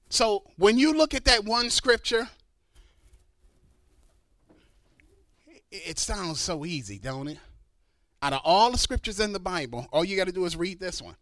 So 0.08 0.44
when 0.56 0.80
you 0.80 0.94
look 0.94 1.14
at 1.14 1.26
that 1.26 1.44
one 1.44 1.70
scripture, 1.70 2.30
it 5.72 6.00
sounds 6.00 6.40
so 6.40 6.66
easy, 6.66 7.00
don't 7.00 7.28
it? 7.28 7.38
Out 8.22 8.32
of 8.32 8.40
all 8.46 8.72
the 8.72 8.78
scriptures 8.78 9.20
in 9.20 9.34
the 9.34 9.40
Bible, 9.42 9.90
all 9.92 10.06
you 10.06 10.16
got 10.16 10.28
to 10.28 10.34
do 10.34 10.46
is 10.46 10.56
read 10.56 10.80
this 10.80 11.02
one. 11.02 11.18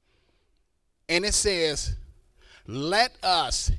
And 1.10 1.26
it 1.26 1.34
says, 1.34 1.96
Let 2.68 3.16
us 3.24 3.72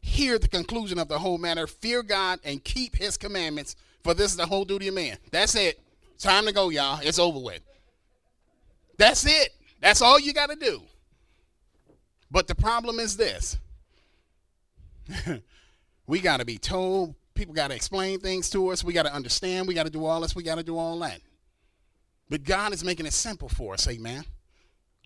hear 0.00 0.38
the 0.38 0.46
conclusion 0.46 1.00
of 1.00 1.08
the 1.08 1.18
whole 1.18 1.38
matter, 1.38 1.66
fear 1.66 2.04
God, 2.04 2.38
and 2.44 2.62
keep 2.62 2.94
his 2.94 3.16
commandments, 3.16 3.74
for 4.04 4.14
this 4.14 4.30
is 4.30 4.36
the 4.36 4.46
whole 4.46 4.64
duty 4.64 4.88
of 4.88 4.94
man. 4.94 5.16
That's 5.32 5.54
it. 5.56 5.80
Time 6.18 6.46
to 6.46 6.52
go, 6.52 6.68
y'all. 6.68 7.00
It's 7.02 7.18
over 7.18 7.40
with. 7.40 7.60
That's 8.98 9.26
it. 9.26 9.50
That's 9.80 10.02
all 10.02 10.20
you 10.20 10.32
got 10.32 10.50
to 10.50 10.56
do. 10.56 10.82
But 12.30 12.46
the 12.46 12.54
problem 12.54 13.00
is 13.00 13.16
this 13.16 13.58
we 16.06 16.20
got 16.20 16.38
to 16.38 16.44
be 16.44 16.58
told, 16.58 17.14
people 17.34 17.54
got 17.54 17.68
to 17.68 17.74
explain 17.74 18.20
things 18.20 18.50
to 18.50 18.68
us, 18.68 18.84
we 18.84 18.92
got 18.92 19.06
to 19.06 19.12
understand, 19.12 19.66
we 19.66 19.74
got 19.74 19.84
to 19.84 19.90
do 19.90 20.04
all 20.04 20.20
this, 20.20 20.36
we 20.36 20.42
got 20.42 20.56
to 20.56 20.62
do 20.62 20.76
all 20.76 20.98
that. 21.00 21.20
But 22.28 22.44
God 22.44 22.72
is 22.72 22.84
making 22.84 23.06
it 23.06 23.12
simple 23.12 23.48
for 23.48 23.74
us, 23.74 23.88
amen. 23.88 24.24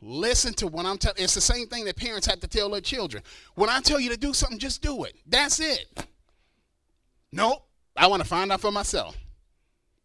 Listen 0.00 0.54
to 0.54 0.68
what 0.68 0.86
I'm 0.86 0.96
telling. 0.96 1.22
It's 1.22 1.34
the 1.34 1.40
same 1.40 1.66
thing 1.66 1.84
that 1.86 1.96
parents 1.96 2.26
have 2.28 2.40
to 2.40 2.46
tell 2.46 2.70
their 2.70 2.80
children. 2.80 3.22
When 3.56 3.68
I 3.68 3.80
tell 3.80 3.98
you 3.98 4.10
to 4.10 4.16
do 4.16 4.32
something, 4.32 4.58
just 4.58 4.80
do 4.80 5.04
it. 5.04 5.16
That's 5.26 5.58
it. 5.58 5.86
Nope. 7.32 7.67
I 7.98 8.06
want 8.06 8.22
to 8.22 8.28
find 8.28 8.52
out 8.52 8.60
for 8.60 8.70
myself. 8.70 9.16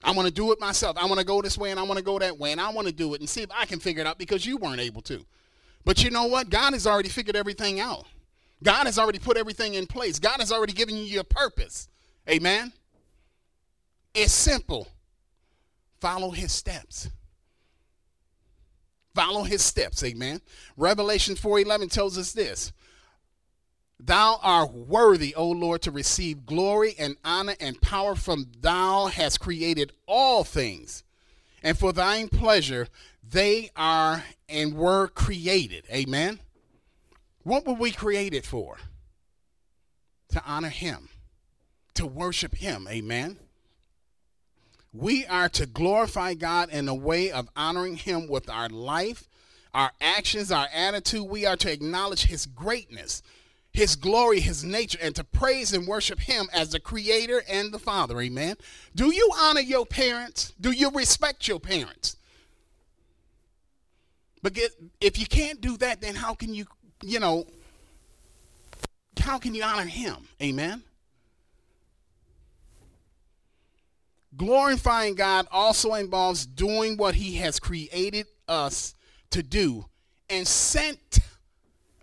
I 0.04 0.12
want 0.12 0.28
to 0.28 0.34
do 0.34 0.52
it 0.52 0.60
myself. 0.60 0.98
I 0.98 1.06
want 1.06 1.20
to 1.20 1.26
go 1.26 1.42
this 1.42 1.58
way 1.58 1.72
and 1.72 1.80
I 1.80 1.84
want 1.84 1.98
to 1.98 2.04
go 2.04 2.20
that 2.20 2.38
way 2.38 2.52
and 2.52 2.60
I 2.60 2.70
want 2.72 2.88
to 2.88 2.94
do 2.94 3.14
it 3.14 3.22
and 3.22 3.30
see 3.30 3.42
if 3.42 3.50
I 3.56 3.66
can 3.66 3.80
figure 3.80 4.02
it 4.02 4.08
out 4.08 4.18
because 4.18 4.46
you 4.46 4.58
weren't 4.58 4.82
able 4.82 5.02
to. 5.04 5.26
But 5.86 6.04
you 6.04 6.10
know 6.10 6.26
what? 6.26 6.50
God 6.50 6.74
has 6.74 6.86
already 6.86 7.10
figured 7.10 7.36
everything 7.36 7.80
out. 7.80 8.06
God 8.64 8.86
has 8.86 8.98
already 8.98 9.20
put 9.20 9.38
everything 9.38 9.76
in 9.76 9.86
place. 9.86 10.20
God 10.20 10.40
has 10.40 10.52
already 10.52 10.74
given 10.74 10.96
you 10.96 11.04
your 11.04 11.24
purpose. 11.24 11.88
Amen. 12.30 12.74
It's 14.14 14.34
simple. 14.34 14.88
Follow 16.00 16.32
his 16.32 16.52
steps. 16.52 17.10
Follow 19.16 19.44
his 19.44 19.62
steps, 19.62 20.04
amen. 20.04 20.42
Revelation 20.76 21.36
4:11 21.36 21.90
tells 21.90 22.18
us 22.18 22.32
this. 22.32 22.74
Thou 24.00 24.40
art 24.42 24.74
worthy, 24.74 25.34
O 25.36 25.50
Lord, 25.50 25.82
to 25.84 25.92
receive 25.92 26.46
glory 26.46 26.96
and 27.00 27.16
honor 27.24 27.56
and 27.60 27.80
power 27.82 28.16
from 28.16 28.48
thou 28.60 29.08
hast 29.08 29.40
created 29.40 29.92
all 30.08 30.44
things. 30.44 31.04
And 31.62 31.78
for 31.78 31.94
thine 31.94 32.28
pleasure 32.28 32.90
they 33.28 33.70
are 33.76 34.24
and 34.50 34.74
were 34.74 35.08
created. 35.08 35.86
Amen. 35.92 36.40
What 37.44 37.66
were 37.66 37.74
we 37.74 37.92
created 37.92 38.46
for? 38.46 38.78
To 40.30 40.44
honor 40.46 40.70
him, 40.70 41.10
to 41.94 42.06
worship 42.06 42.56
him. 42.56 42.88
Amen. 42.90 43.38
We 44.94 45.26
are 45.26 45.50
to 45.50 45.66
glorify 45.66 46.36
God 46.36 46.70
in 46.70 46.88
a 46.88 46.94
way 46.94 47.32
of 47.32 47.50
honoring 47.56 47.96
Him 47.96 48.28
with 48.28 48.48
our 48.48 48.70
life, 48.70 49.28
our 49.74 49.92
actions, 50.00 50.52
our 50.52 50.68
attitude. 50.72 51.28
We 51.28 51.48
are 51.48 51.58
to 51.58 51.72
acknowledge 51.72 52.26
His 52.26 52.46
greatness, 52.46 53.24
His 53.74 53.96
glory, 53.96 54.40
His 54.40 54.64
nature, 54.64 55.00
and 55.02 55.16
to 55.16 55.24
praise 55.24 55.74
and 55.74 55.88
worship 55.88 56.20
Him 56.20 56.48
as 56.54 56.70
the 56.70 56.80
Creator 56.80 57.44
and 57.50 57.72
the 57.72 57.80
Father. 57.80 58.22
Amen. 58.22 58.56
Do 58.96 59.14
you 59.14 59.32
honor 59.36 59.62
your 59.62 59.86
parents? 59.86 60.54
Do 60.62 60.72
you 60.72 60.92
respect 60.92 61.48
your 61.48 61.60
parents? 61.60 62.16
But 64.44 64.54
get, 64.54 64.72
if 65.02 65.18
you 65.18 65.26
can't 65.26 65.60
do 65.60 65.78
that, 65.78 66.02
then 66.02 66.14
how 66.14 66.36
can 66.36 66.54
you, 66.54 66.66
you 67.02 67.20
know, 67.20 67.48
how 69.20 69.40
can 69.40 69.56
you 69.56 69.64
honor 69.64 69.88
Him? 69.88 70.18
Amen. 70.42 70.84
Glorifying 74.38 75.16
God 75.16 75.48
also 75.52 75.96
involves 75.96 76.46
doing 76.46 76.98
what 76.98 77.16
He 77.16 77.36
has 77.36 77.60
created 77.60 78.28
us 78.48 78.94
to 79.32 79.42
do 79.42 79.86
and 80.30 80.48
sent 80.48 81.20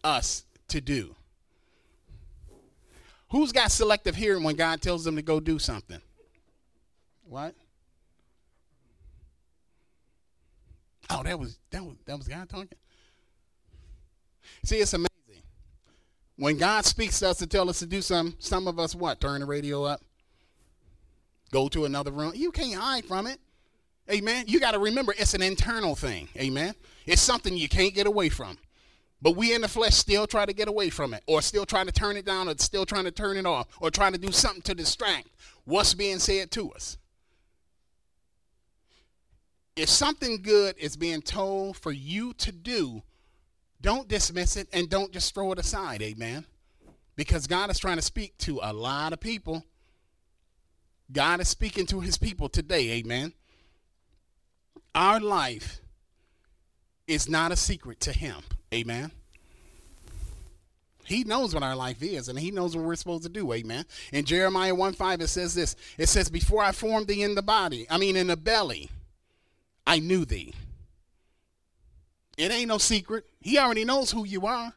us 0.03 0.45
to 0.69 0.81
do. 0.81 1.15
Who's 3.31 3.53
got 3.53 3.71
selective 3.71 4.17
hearing 4.17 4.43
when 4.43 4.57
God 4.57 4.81
tells 4.81 5.05
them 5.05 5.17
to 5.17 5.23
go 5.23 5.41
do 5.41 5.59
something? 5.59 6.01
What? 7.25 7.55
Oh, 11.09 11.23
that 11.23 11.39
was 11.39 11.59
that 11.71 11.85
was 11.85 11.97
that 12.07 12.19
was 12.19 12.29
God 12.29 12.49
talking. 12.49 12.79
See, 14.65 14.77
it's 14.77 14.93
amazing. 14.93 15.09
When 16.37 16.57
God 16.57 16.85
speaks 16.85 17.19
to 17.21 17.29
us 17.29 17.39
to 17.39 17.47
tell 17.47 17.69
us 17.69 17.81
to 17.81 17.87
do 17.87 18.03
something, 18.03 18.37
some 18.39 18.67
of 18.67 18.79
us 18.79 18.95
what? 18.95 19.21
Turn 19.21 19.41
the 19.41 19.47
radio 19.47 19.85
up 19.85 20.01
go 21.51 21.69
to 21.69 21.85
another 21.85 22.11
room. 22.11 22.33
You 22.35 22.51
can't 22.53 22.81
hide 22.81 23.05
from 23.05 23.27
it. 23.27 23.39
Amen. 24.11 24.45
You 24.49 24.59
got 24.59 24.73
to 24.73 24.79
remember 24.79 25.15
it's 25.17 25.35
an 25.35 25.43
internal 25.43 25.95
thing. 25.95 26.29
Amen. 26.37 26.75
It's 27.07 27.23
something 27.23 27.57
you 27.57 27.69
can't 27.69 27.95
get 27.95 28.07
away 28.07 28.29
from. 28.29 28.59
But 29.23 29.37
we 29.37 29.55
in 29.55 29.61
the 29.61 29.69
flesh 29.69 29.95
still 29.95 30.27
try 30.27 30.47
to 30.47 30.53
get 30.53 30.69
away 30.69 30.91
from 30.91 31.13
it, 31.13 31.23
or 31.27 31.43
still 31.43 31.67
trying 31.67 31.87
to 31.87 31.93
turn 31.93 32.17
it 32.17 32.25
down, 32.25 32.49
or 32.49 32.55
still 32.59 32.87
trying 32.87 33.05
to 33.05 33.11
turn 33.11 33.37
it 33.37 33.47
off, 33.47 33.69
or 33.81 33.91
trying 33.91 34.13
to 34.13 34.19
do 34.19 34.33
something 34.33 34.63
to 34.63 34.75
distract 34.75 35.29
what's 35.65 35.95
being 35.95 36.19
said 36.19 36.51
to 36.53 36.73
us. 36.73 36.97
If 39.77 39.89
something 39.89 40.43
good 40.43 40.77
is 40.79 40.97
being 40.97 41.23
told 41.23 41.77
for 41.77 41.93
you 41.93 42.33
to 42.35 42.53
do, 42.53 43.03
don't 43.81 44.09
dismiss 44.09 44.57
it 44.57 44.69
and 44.73 44.89
don't 44.89 45.13
just 45.13 45.35
throw 45.35 45.53
it 45.53 45.59
aside. 45.59 46.03
Amen. 46.03 46.45
Because 47.17 47.47
God 47.47 47.71
is 47.71 47.79
trying 47.79 47.97
to 47.97 48.03
speak 48.03 48.37
to 48.39 48.61
a 48.63 48.73
lot 48.73 49.13
of 49.13 49.21
people 49.21 49.65
God 51.13 51.41
is 51.41 51.49
speaking 51.49 51.87
to 51.87 52.01
his 52.01 52.19
people 52.19 52.49
today, 52.49 52.91
amen. 52.93 53.33
Our 54.95 55.21
life 55.21 55.81
is 57.07 57.29
not 57.29 57.53
a 57.53 57.57
secret 57.57 58.01
to 58.01 58.13
him, 58.13 58.43
amen. 58.73 59.11
He 61.05 61.25
knows 61.25 61.53
what 61.53 61.65
our 61.65 61.75
life 61.75 62.03
is 62.03 62.29
and 62.29 62.39
he 62.39 62.53
knows 62.53 62.77
what 62.77 62.85
we're 62.85 62.95
supposed 62.95 63.25
to 63.25 63.29
do, 63.29 63.53
amen. 63.53 63.85
In 64.13 64.25
Jeremiah 64.25 64.75
1 64.75 64.93
5, 64.93 65.21
it 65.21 65.29
says 65.29 65.55
this 65.55 65.75
it 65.99 66.09
says, 66.09 66.31
Before 66.31 66.63
I 66.63 66.71
formed 66.71 67.09
thee 67.09 67.23
in 67.23 67.35
the 67.35 67.43
body, 67.43 67.87
I 67.91 67.99
mean 67.99 68.17
in 68.17 68.29
the 68.29 68.37
belly, 68.37 68.91
I 69.87 69.99
knew 69.99 70.25
thee. 70.25 70.55
It 72.39 72.53
ain't 72.53 72.69
no 72.69 72.79
secret. 72.79 73.25
He 73.41 73.59
already 73.59 73.85
knows 73.85 74.13
who 74.13 74.25
you 74.25 74.47
are, 74.47 74.73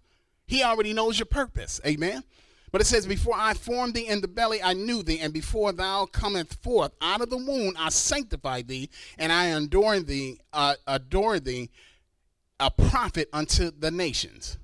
he 0.48 0.64
already 0.64 0.92
knows 0.92 1.20
your 1.20 1.28
purpose, 1.28 1.80
amen. 1.86 2.24
But 2.72 2.82
it 2.82 2.86
says, 2.86 3.06
Before 3.06 3.36
I 3.38 3.54
formed 3.54 3.94
thee 3.94 4.08
in 4.08 4.22
the 4.22 4.28
belly, 4.28 4.60
I 4.62 4.74
knew 4.74 5.04
thee, 5.04 5.20
and 5.20 5.32
before 5.32 5.72
thou 5.72 6.08
comest 6.08 6.62
forth 6.64 6.92
out 7.00 7.22
of 7.22 7.30
the 7.30 7.38
womb, 7.38 7.76
I 7.78 7.90
sanctified 7.90 8.68
thee, 8.68 8.90
and 9.20 9.32
I 9.32 9.46
adore 9.46 10.00
thee, 10.00 10.40
uh, 10.52 10.74
adore 10.88 11.40
thee, 11.40 11.70
a 12.64 12.72
prophet 12.72 13.28
unto 13.34 13.72
the 13.72 13.92
nations. 13.92 14.58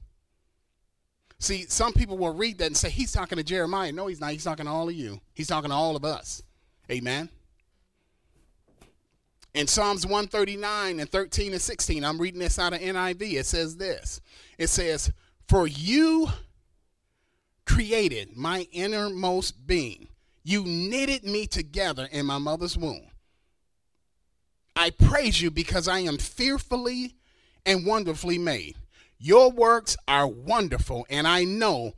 See, 1.37 1.65
some 1.67 1.91
people 1.91 2.17
will 2.17 2.33
read 2.33 2.57
that 2.59 2.67
and 2.67 2.77
say, 2.77 2.89
He's 2.89 3.11
talking 3.11 3.37
to 3.37 3.43
Jeremiah. 3.43 3.91
No, 3.91 4.07
he's 4.07 4.21
not. 4.21 4.31
He's 4.31 4.43
talking 4.43 4.65
to 4.65 4.71
all 4.71 4.87
of 4.87 4.95
you, 4.95 5.19
he's 5.33 5.47
talking 5.47 5.69
to 5.69 5.75
all 5.75 5.95
of 5.95 6.05
us. 6.05 6.41
Amen. 6.89 7.29
In 9.53 9.67
Psalms 9.67 10.05
139 10.05 10.99
and 10.99 11.11
13 11.11 11.53
and 11.53 11.61
16, 11.61 12.05
I'm 12.05 12.19
reading 12.19 12.39
this 12.39 12.57
out 12.59 12.73
of 12.73 12.79
NIV. 12.79 13.33
It 13.33 13.45
says 13.45 13.77
this 13.77 14.21
It 14.57 14.67
says, 14.67 15.11
For 15.47 15.67
you 15.67 16.29
created 17.65 18.37
my 18.37 18.67
innermost 18.71 19.67
being. 19.67 20.07
You 20.43 20.63
knitted 20.63 21.25
me 21.25 21.47
together 21.47 22.07
in 22.11 22.25
my 22.25 22.37
mother's 22.37 22.77
womb. 22.77 23.07
I 24.75 24.91
praise 24.91 25.41
you 25.41 25.51
because 25.51 25.89
I 25.89 25.99
am 25.99 26.17
fearfully 26.17 27.18
and 27.69 27.85
wonderfully 27.85 28.39
made. 28.39 28.75
Your 29.19 29.51
works 29.51 29.95
are 30.07 30.27
wonderful, 30.27 31.05
and 31.07 31.27
I 31.27 31.43
know 31.43 31.93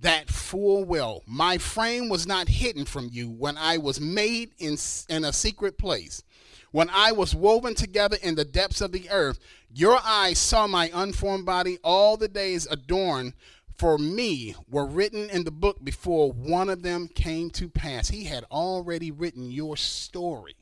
that 0.00 0.28
full 0.28 0.84
well. 0.84 1.22
My 1.26 1.56
frame 1.56 2.10
was 2.10 2.26
not 2.26 2.46
hidden 2.46 2.84
from 2.84 3.08
you 3.10 3.30
when 3.30 3.56
I 3.56 3.78
was 3.78 3.98
made 3.98 4.50
in, 4.58 4.76
in 5.08 5.24
a 5.24 5.32
secret 5.32 5.78
place. 5.78 6.22
When 6.72 6.90
I 6.90 7.12
was 7.12 7.34
woven 7.34 7.74
together 7.74 8.18
in 8.22 8.34
the 8.34 8.44
depths 8.44 8.82
of 8.82 8.92
the 8.92 9.08
earth, 9.08 9.38
your 9.72 9.98
eyes 10.04 10.38
saw 10.38 10.66
my 10.66 10.90
unformed 10.92 11.46
body 11.46 11.78
all 11.82 12.18
the 12.18 12.28
days 12.28 12.66
adorned 12.70 13.32
for 13.78 13.96
me 13.96 14.54
were 14.68 14.86
written 14.86 15.30
in 15.30 15.44
the 15.44 15.50
book 15.50 15.82
before 15.82 16.32
one 16.32 16.68
of 16.68 16.82
them 16.82 17.08
came 17.08 17.48
to 17.50 17.70
pass. 17.70 18.08
He 18.08 18.24
had 18.24 18.44
already 18.50 19.10
written 19.10 19.50
your 19.50 19.76
story. 19.78 20.54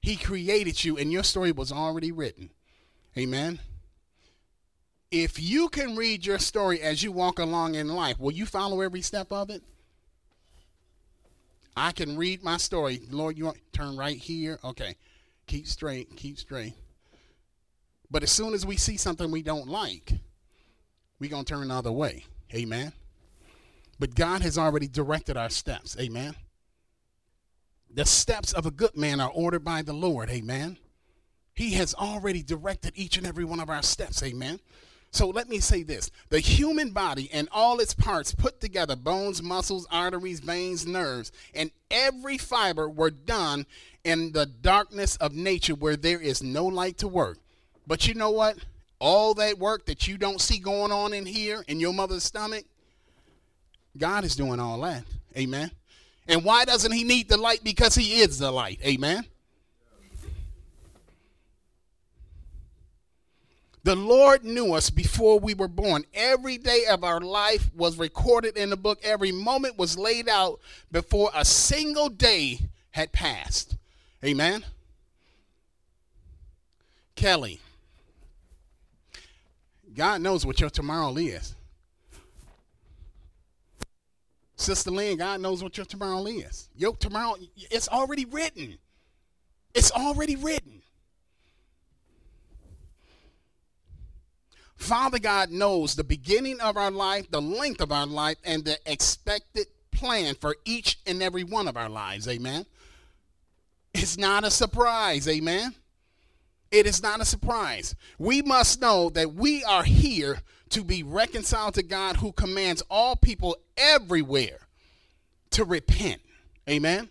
He 0.00 0.16
created 0.16 0.82
you, 0.82 0.96
and 0.96 1.12
your 1.12 1.22
story 1.22 1.52
was 1.52 1.70
already 1.70 2.12
written. 2.12 2.50
Amen. 3.18 3.60
If 5.10 5.40
you 5.40 5.68
can 5.68 5.96
read 5.96 6.24
your 6.24 6.38
story 6.38 6.80
as 6.80 7.02
you 7.02 7.12
walk 7.12 7.38
along 7.38 7.74
in 7.74 7.88
life, 7.88 8.18
will 8.18 8.32
you 8.32 8.46
follow 8.46 8.80
every 8.80 9.02
step 9.02 9.32
of 9.32 9.50
it? 9.50 9.62
I 11.76 11.92
can 11.92 12.16
read 12.16 12.42
my 12.42 12.56
story. 12.56 13.00
Lord, 13.10 13.36
you 13.36 13.46
want 13.46 13.56
to 13.56 13.78
turn 13.78 13.96
right 13.96 14.16
here? 14.16 14.58
Okay. 14.62 14.96
Keep 15.46 15.66
straight, 15.66 16.16
keep 16.16 16.38
straight. 16.38 16.74
But 18.10 18.22
as 18.22 18.30
soon 18.30 18.54
as 18.54 18.64
we 18.64 18.76
see 18.76 18.96
something 18.96 19.30
we 19.30 19.42
don't 19.42 19.68
like, 19.68 20.12
we're 21.18 21.30
going 21.30 21.44
to 21.44 21.54
turn 21.54 21.68
the 21.68 21.74
other 21.74 21.92
way. 21.92 22.24
Amen. 22.54 22.92
But 23.98 24.14
God 24.14 24.42
has 24.42 24.56
already 24.56 24.88
directed 24.88 25.36
our 25.36 25.50
steps. 25.50 25.96
Amen. 25.98 26.34
The 27.92 28.04
steps 28.04 28.52
of 28.52 28.66
a 28.66 28.70
good 28.70 28.96
man 28.96 29.20
are 29.20 29.30
ordered 29.30 29.64
by 29.64 29.82
the 29.82 29.92
Lord. 29.92 30.30
Amen. 30.30 30.78
He 31.54 31.72
has 31.72 31.94
already 31.94 32.42
directed 32.42 32.92
each 32.94 33.16
and 33.18 33.26
every 33.26 33.44
one 33.44 33.60
of 33.60 33.68
our 33.68 33.82
steps. 33.82 34.22
Amen. 34.22 34.60
So 35.12 35.28
let 35.28 35.48
me 35.48 35.58
say 35.58 35.82
this 35.82 36.10
the 36.28 36.38
human 36.38 36.90
body 36.90 37.28
and 37.32 37.48
all 37.50 37.80
its 37.80 37.94
parts 37.94 38.32
put 38.32 38.60
together 38.60 38.94
bones, 38.94 39.42
muscles, 39.42 39.86
arteries, 39.90 40.40
veins, 40.40 40.86
nerves, 40.86 41.32
and 41.52 41.70
every 41.90 42.38
fiber 42.38 42.88
were 42.88 43.10
done 43.10 43.66
in 44.04 44.32
the 44.32 44.46
darkness 44.46 45.16
of 45.16 45.34
nature 45.34 45.74
where 45.74 45.96
there 45.96 46.20
is 46.20 46.42
no 46.42 46.66
light 46.66 46.98
to 46.98 47.08
work. 47.08 47.38
But 47.86 48.06
you 48.06 48.14
know 48.14 48.30
what? 48.30 48.56
All 49.00 49.34
that 49.34 49.58
work 49.58 49.86
that 49.86 50.06
you 50.06 50.16
don't 50.16 50.40
see 50.40 50.58
going 50.58 50.92
on 50.92 51.12
in 51.12 51.26
here 51.26 51.64
in 51.66 51.80
your 51.80 51.92
mother's 51.92 52.22
stomach, 52.22 52.64
God 53.98 54.24
is 54.24 54.36
doing 54.36 54.60
all 54.60 54.80
that. 54.82 55.04
Amen. 55.36 55.72
And 56.28 56.44
why 56.44 56.64
doesn't 56.64 56.92
he 56.92 57.04
need 57.04 57.28
the 57.28 57.36
light? 57.36 57.64
Because 57.64 57.94
he 57.94 58.20
is 58.20 58.38
the 58.38 58.50
light. 58.50 58.80
Amen. 58.84 59.24
The 63.82 63.96
Lord 63.96 64.44
knew 64.44 64.74
us 64.74 64.90
before 64.90 65.38
we 65.38 65.54
were 65.54 65.68
born. 65.68 66.04
Every 66.12 66.58
day 66.58 66.84
of 66.90 67.02
our 67.02 67.20
life 67.20 67.70
was 67.74 67.96
recorded 67.96 68.56
in 68.56 68.68
the 68.68 68.76
book. 68.76 68.98
Every 69.02 69.32
moment 69.32 69.78
was 69.78 69.96
laid 69.96 70.28
out 70.28 70.60
before 70.92 71.30
a 71.34 71.44
single 71.44 72.10
day 72.10 72.60
had 72.90 73.12
passed. 73.12 73.76
Amen. 74.22 74.64
Kelly, 77.14 77.60
God 79.94 80.20
knows 80.20 80.44
what 80.44 80.60
your 80.60 80.70
tomorrow 80.70 81.16
is. 81.16 81.54
Sister 84.60 84.90
Lynn, 84.90 85.16
God 85.16 85.40
knows 85.40 85.62
what 85.62 85.78
your 85.78 85.86
tomorrow 85.86 86.26
is. 86.26 86.68
Your 86.76 86.94
tomorrow, 86.94 87.36
it's 87.70 87.88
already 87.88 88.26
written. 88.26 88.76
It's 89.74 89.90
already 89.90 90.36
written. 90.36 90.82
Father 94.76 95.18
God 95.18 95.50
knows 95.50 95.94
the 95.94 96.04
beginning 96.04 96.60
of 96.60 96.76
our 96.76 96.90
life, 96.90 97.30
the 97.30 97.40
length 97.40 97.80
of 97.80 97.90
our 97.90 98.06
life, 98.06 98.36
and 98.44 98.62
the 98.62 98.78
expected 98.84 99.66
plan 99.92 100.34
for 100.34 100.56
each 100.66 100.98
and 101.06 101.22
every 101.22 101.44
one 101.44 101.66
of 101.66 101.78
our 101.78 101.88
lives. 101.88 102.28
Amen. 102.28 102.66
It's 103.94 104.18
not 104.18 104.44
a 104.44 104.50
surprise. 104.50 105.26
Amen. 105.26 105.74
It 106.70 106.86
is 106.86 107.02
not 107.02 107.20
a 107.20 107.24
surprise. 107.24 107.94
We 108.18 108.42
must 108.42 108.80
know 108.82 109.08
that 109.10 109.32
we 109.32 109.64
are 109.64 109.84
here 109.84 110.42
to 110.70 110.84
be 110.84 111.02
reconciled 111.02 111.74
to 111.74 111.82
God 111.82 112.16
who 112.16 112.32
commands 112.32 112.82
all 112.90 113.16
people 113.16 113.56
everywhere 113.76 114.58
to 115.50 115.64
repent. 115.64 116.20
Amen. 116.68 117.08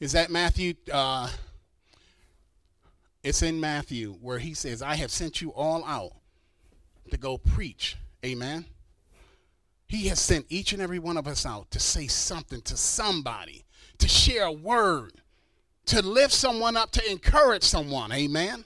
Is 0.00 0.12
that 0.12 0.30
Matthew? 0.30 0.74
Uh, 0.92 1.28
it's 3.22 3.42
in 3.42 3.60
Matthew 3.60 4.14
where 4.20 4.38
he 4.38 4.54
says, 4.54 4.82
I 4.82 4.96
have 4.96 5.10
sent 5.10 5.40
you 5.40 5.50
all 5.50 5.84
out 5.84 6.12
to 7.10 7.16
go 7.16 7.38
preach. 7.38 7.96
Amen. 8.24 8.64
He 9.86 10.08
has 10.08 10.18
sent 10.18 10.46
each 10.48 10.72
and 10.72 10.80
every 10.80 10.98
one 10.98 11.16
of 11.16 11.28
us 11.28 11.44
out 11.44 11.70
to 11.70 11.78
say 11.78 12.06
something 12.06 12.62
to 12.62 12.76
somebody, 12.76 13.64
to 13.98 14.08
share 14.08 14.44
a 14.44 14.52
word, 14.52 15.12
to 15.86 16.00
lift 16.02 16.32
someone 16.32 16.76
up, 16.76 16.90
to 16.92 17.10
encourage 17.10 17.62
someone. 17.62 18.10
Amen. 18.10 18.64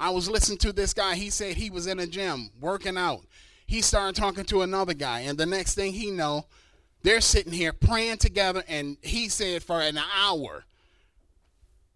I 0.00 0.08
was 0.08 0.30
listening 0.30 0.56
to 0.58 0.72
this 0.72 0.94
guy. 0.94 1.14
He 1.14 1.28
said 1.28 1.56
he 1.56 1.68
was 1.68 1.86
in 1.86 1.98
a 1.98 2.06
gym 2.06 2.48
working 2.58 2.96
out. 2.96 3.20
He 3.66 3.82
started 3.82 4.16
talking 4.16 4.44
to 4.46 4.62
another 4.62 4.94
guy, 4.94 5.20
and 5.20 5.36
the 5.36 5.44
next 5.44 5.74
thing 5.74 5.92
he 5.92 6.10
know, 6.10 6.46
they're 7.02 7.20
sitting 7.20 7.52
here 7.52 7.74
praying 7.74 8.16
together. 8.16 8.64
And 8.66 8.96
he 9.02 9.28
said 9.28 9.62
for 9.62 9.80
an 9.80 9.98
hour. 9.98 10.64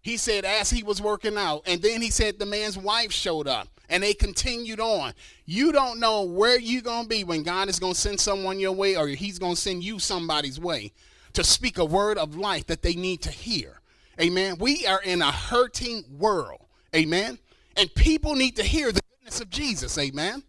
He 0.01 0.17
said 0.17 0.45
as 0.45 0.69
he 0.69 0.83
was 0.83 1.01
working 1.01 1.35
out, 1.35 1.63
and 1.65 1.81
then 1.81 1.99
he 1.99 2.11
said 2.11 2.37
the 2.37 2.45
man's 2.45 2.77
wife 2.77 3.11
showed 3.11 3.47
up, 3.47 3.67
and 3.89 4.03
they 4.03 4.13
continued 4.13 4.79
on. 4.79 5.13
You 5.45 5.71
don't 5.71 5.99
know 5.99 6.21
where 6.21 6.59
you're 6.59 6.83
gonna 6.83 7.07
be 7.07 7.23
when 7.23 7.41
God 7.41 7.69
is 7.69 7.79
gonna 7.79 7.95
send 7.95 8.19
someone 8.19 8.59
your 8.59 8.73
way, 8.73 8.95
or 8.95 9.07
He's 9.07 9.39
gonna 9.39 9.55
send 9.55 9.83
you 9.83 9.97
somebody's 9.97 10.59
way 10.59 10.91
to 11.33 11.43
speak 11.43 11.79
a 11.79 11.85
word 11.85 12.19
of 12.19 12.37
life 12.37 12.67
that 12.67 12.83
they 12.83 12.93
need 12.93 13.23
to 13.23 13.31
hear. 13.31 13.81
Amen. 14.21 14.57
We 14.59 14.85
are 14.85 15.01
in 15.01 15.23
a 15.23 15.31
hurting 15.31 16.03
world. 16.19 16.61
Amen. 16.95 17.39
And 17.75 17.93
people 17.93 18.35
need 18.35 18.55
to 18.57 18.63
hear 18.63 18.91
the 18.91 19.01
goodness 19.17 19.41
of 19.41 19.49
Jesus. 19.49 19.97
Amen. 19.97 20.43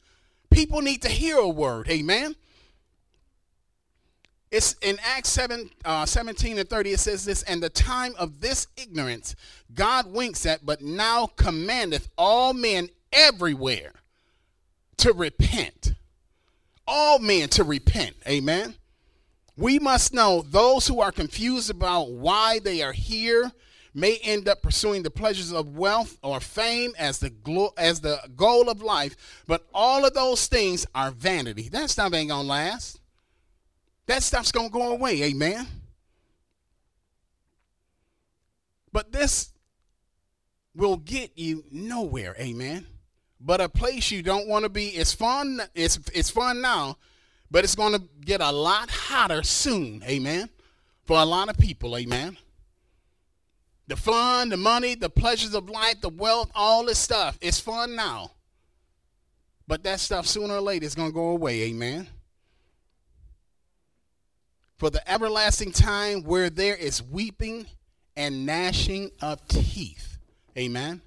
People 0.50 0.80
need 0.80 1.02
to 1.02 1.08
hear 1.08 1.36
a 1.38 1.48
word. 1.48 1.88
Amen. 1.88 2.36
It's 4.50 4.74
in 4.80 4.96
Acts 5.04 5.30
7, 5.30 5.70
uh, 5.84 6.06
17 6.06 6.58
and 6.58 6.70
30, 6.70 6.92
it 6.92 7.00
says 7.00 7.24
this, 7.24 7.42
and 7.42 7.62
the 7.62 7.68
time 7.68 8.14
of 8.16 8.40
this 8.40 8.68
ignorance 8.76 9.34
God 9.74 10.06
winks 10.06 10.46
at, 10.46 10.64
but 10.64 10.80
now 10.80 11.26
commandeth 11.36 12.08
all 12.16 12.54
men 12.54 12.88
everywhere 13.12 13.92
to 14.98 15.12
repent. 15.12 15.94
All 16.86 17.18
men 17.18 17.48
to 17.50 17.64
repent. 17.64 18.16
Amen. 18.26 18.76
We 19.56 19.78
must 19.78 20.14
know 20.14 20.42
those 20.42 20.86
who 20.86 21.00
are 21.00 21.12
confused 21.12 21.70
about 21.70 22.12
why 22.12 22.60
they 22.60 22.82
are 22.82 22.92
here 22.92 23.50
may 23.96 24.18
end 24.18 24.46
up 24.46 24.60
pursuing 24.60 25.02
the 25.02 25.10
pleasures 25.10 25.54
of 25.54 25.74
wealth 25.74 26.18
or 26.22 26.38
fame 26.38 26.92
as 26.98 27.18
the 27.18 27.30
glo- 27.30 27.72
as 27.78 28.02
the 28.02 28.20
goal 28.36 28.68
of 28.68 28.82
life, 28.82 29.16
but 29.46 29.66
all 29.72 30.04
of 30.04 30.12
those 30.12 30.46
things 30.46 30.86
are 30.94 31.10
vanity. 31.10 31.70
That 31.70 31.88
stuff 31.88 32.12
ain't 32.12 32.28
gonna 32.28 32.46
last. 32.46 33.00
That 34.04 34.22
stuff's 34.22 34.52
gonna 34.52 34.68
go 34.68 34.92
away, 34.92 35.22
amen. 35.22 35.66
But 38.92 39.12
this 39.12 39.50
will 40.74 40.98
get 40.98 41.32
you 41.34 41.64
nowhere, 41.70 42.36
amen. 42.38 42.86
But 43.40 43.62
a 43.62 43.68
place 43.70 44.10
you 44.10 44.22
don't 44.22 44.46
want 44.46 44.64
to 44.64 44.68
be. 44.68 44.88
It's 44.88 45.14
fun. 45.14 45.62
It's 45.74 45.98
it's 46.12 46.28
fun 46.28 46.60
now, 46.60 46.98
but 47.50 47.64
it's 47.64 47.74
to 47.76 48.02
get 48.20 48.42
a 48.42 48.52
lot 48.52 48.90
hotter 48.90 49.42
soon, 49.42 50.02
amen. 50.06 50.50
For 51.04 51.18
a 51.18 51.24
lot 51.24 51.48
of 51.48 51.56
people, 51.56 51.96
amen 51.96 52.36
the 53.86 53.96
fun, 53.96 54.48
the 54.48 54.56
money, 54.56 54.94
the 54.94 55.10
pleasures 55.10 55.54
of 55.54 55.68
life, 55.70 56.00
the 56.00 56.08
wealth, 56.08 56.50
all 56.54 56.84
this 56.84 56.98
stuff. 56.98 57.38
It's 57.40 57.60
fun 57.60 57.94
now. 57.94 58.32
But 59.68 59.82
that 59.84 60.00
stuff 60.00 60.26
sooner 60.26 60.54
or 60.54 60.60
later 60.60 60.86
is 60.86 60.94
going 60.94 61.10
to 61.10 61.14
go 61.14 61.28
away. 61.28 61.62
Amen. 61.62 62.08
For 64.76 64.90
the 64.90 65.08
everlasting 65.10 65.72
time 65.72 66.22
where 66.22 66.50
there 66.50 66.76
is 66.76 67.02
weeping 67.02 67.66
and 68.16 68.44
gnashing 68.44 69.10
of 69.20 69.46
teeth. 69.48 70.18
Amen. 70.56 71.00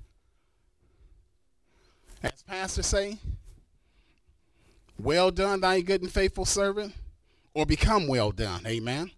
As 2.22 2.44
pastor 2.44 2.84
say, 2.84 3.18
well 4.98 5.32
done, 5.32 5.62
thy 5.62 5.82
good 5.82 6.02
and 6.02 6.12
faithful 6.12 6.46
servant, 6.46 6.94
or 7.54 7.66
become 7.66 8.08
well 8.08 8.32
done. 8.32 8.66
Amen. 8.66 9.12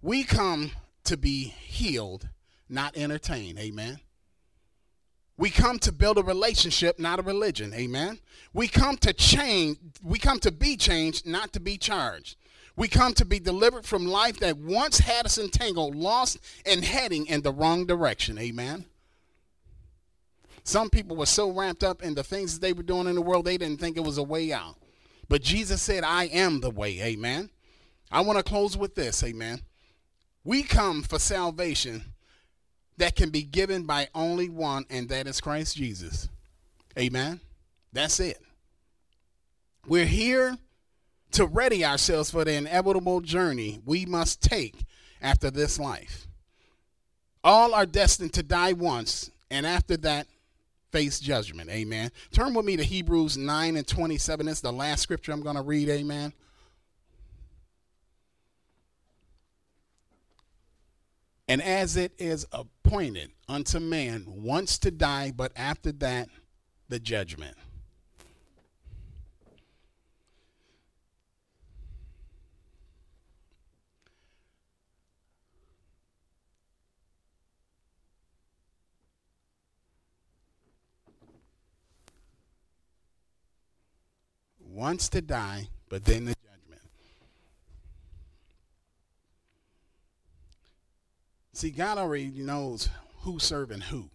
We 0.00 0.22
come 0.22 0.70
to 1.04 1.16
be 1.16 1.44
healed, 1.44 2.28
not 2.68 2.96
entertained. 2.96 3.58
Amen. 3.58 3.98
We 5.36 5.50
come 5.50 5.78
to 5.80 5.92
build 5.92 6.18
a 6.18 6.22
relationship, 6.22 6.98
not 6.98 7.20
a 7.20 7.22
religion. 7.22 7.72
Amen. 7.72 8.18
We 8.52 8.66
come 8.66 8.96
to 8.98 9.12
change, 9.12 9.78
we 10.02 10.18
come 10.18 10.40
to 10.40 10.50
be 10.50 10.76
changed, 10.76 11.26
not 11.26 11.52
to 11.52 11.60
be 11.60 11.78
charged. 11.78 12.36
We 12.74 12.88
come 12.88 13.12
to 13.14 13.24
be 13.24 13.40
delivered 13.40 13.84
from 13.84 14.06
life 14.06 14.38
that 14.40 14.56
once 14.56 14.98
had 14.98 15.26
us 15.26 15.38
entangled, 15.38 15.96
lost, 15.96 16.38
and 16.64 16.84
heading 16.84 17.26
in 17.26 17.42
the 17.42 17.52
wrong 17.52 17.86
direction. 17.86 18.38
Amen. 18.38 18.84
Some 20.62 20.90
people 20.90 21.16
were 21.16 21.26
so 21.26 21.50
wrapped 21.50 21.82
up 21.82 22.02
in 22.02 22.14
the 22.14 22.22
things 22.22 22.54
that 22.54 22.60
they 22.60 22.72
were 22.72 22.82
doing 22.82 23.06
in 23.06 23.14
the 23.14 23.22
world, 23.22 23.46
they 23.46 23.58
didn't 23.58 23.80
think 23.80 23.96
it 23.96 24.04
was 24.04 24.18
a 24.18 24.22
way 24.22 24.52
out. 24.52 24.76
But 25.28 25.42
Jesus 25.42 25.82
said, 25.82 26.04
I 26.04 26.24
am 26.24 26.60
the 26.60 26.70
way. 26.70 27.00
Amen. 27.00 27.50
I 28.10 28.20
want 28.20 28.38
to 28.38 28.42
close 28.42 28.76
with 28.76 28.94
this. 28.94 29.22
Amen. 29.22 29.62
We 30.48 30.62
come 30.62 31.02
for 31.02 31.18
salvation 31.18 32.14
that 32.96 33.14
can 33.14 33.28
be 33.28 33.42
given 33.42 33.82
by 33.82 34.08
only 34.14 34.48
one, 34.48 34.86
and 34.88 35.06
that 35.10 35.26
is 35.26 35.42
Christ 35.42 35.76
Jesus. 35.76 36.26
Amen. 36.98 37.40
That's 37.92 38.18
it. 38.18 38.38
We're 39.86 40.06
here 40.06 40.56
to 41.32 41.44
ready 41.44 41.84
ourselves 41.84 42.30
for 42.30 42.46
the 42.46 42.54
inevitable 42.54 43.20
journey 43.20 43.82
we 43.84 44.06
must 44.06 44.40
take 44.40 44.86
after 45.20 45.50
this 45.50 45.78
life. 45.78 46.26
All 47.44 47.74
are 47.74 47.84
destined 47.84 48.32
to 48.32 48.42
die 48.42 48.72
once, 48.72 49.30
and 49.50 49.66
after 49.66 49.98
that, 49.98 50.28
face 50.92 51.20
judgment. 51.20 51.68
Amen. 51.68 52.10
Turn 52.32 52.54
with 52.54 52.64
me 52.64 52.78
to 52.78 52.84
Hebrews 52.84 53.36
9 53.36 53.76
and 53.76 53.86
27. 53.86 54.48
It's 54.48 54.62
the 54.62 54.72
last 54.72 55.02
scripture 55.02 55.32
I'm 55.32 55.42
going 55.42 55.56
to 55.56 55.62
read. 55.62 55.90
Amen. 55.90 56.32
And 61.48 61.62
as 61.62 61.96
it 61.96 62.12
is 62.18 62.46
appointed 62.52 63.30
unto 63.48 63.80
man 63.80 64.24
once 64.26 64.76
to 64.80 64.90
die, 64.90 65.32
but 65.34 65.50
after 65.56 65.90
that, 65.92 66.28
the 66.90 66.98
judgment. 66.98 67.56
Once 84.60 85.08
to 85.08 85.22
die, 85.22 85.68
but 85.88 86.04
then 86.04 86.26
the 86.26 86.34
judgment. 86.34 86.48
See, 91.58 91.72
God 91.72 91.98
already 91.98 92.28
knows 92.28 92.88
who's 93.22 93.42
serving 93.42 93.80
who. 93.80 94.10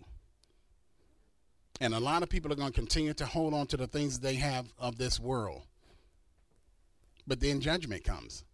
And 1.81 1.93
a 1.93 1.99
lot 1.99 2.23
of 2.23 2.29
people 2.29 2.53
are 2.53 2.55
going 2.55 2.71
to 2.71 2.73
continue 2.73 3.13
to 3.15 3.25
hold 3.25 3.53
on 3.53 3.67
to 3.67 3.75
the 3.75 3.85
things 3.85 4.17
they 4.17 4.35
have 4.35 4.67
of 4.79 4.97
this 4.97 5.19
world. 5.19 5.63
But 7.27 7.41
then 7.41 7.59
judgment 7.59 8.05
comes. 8.05 8.45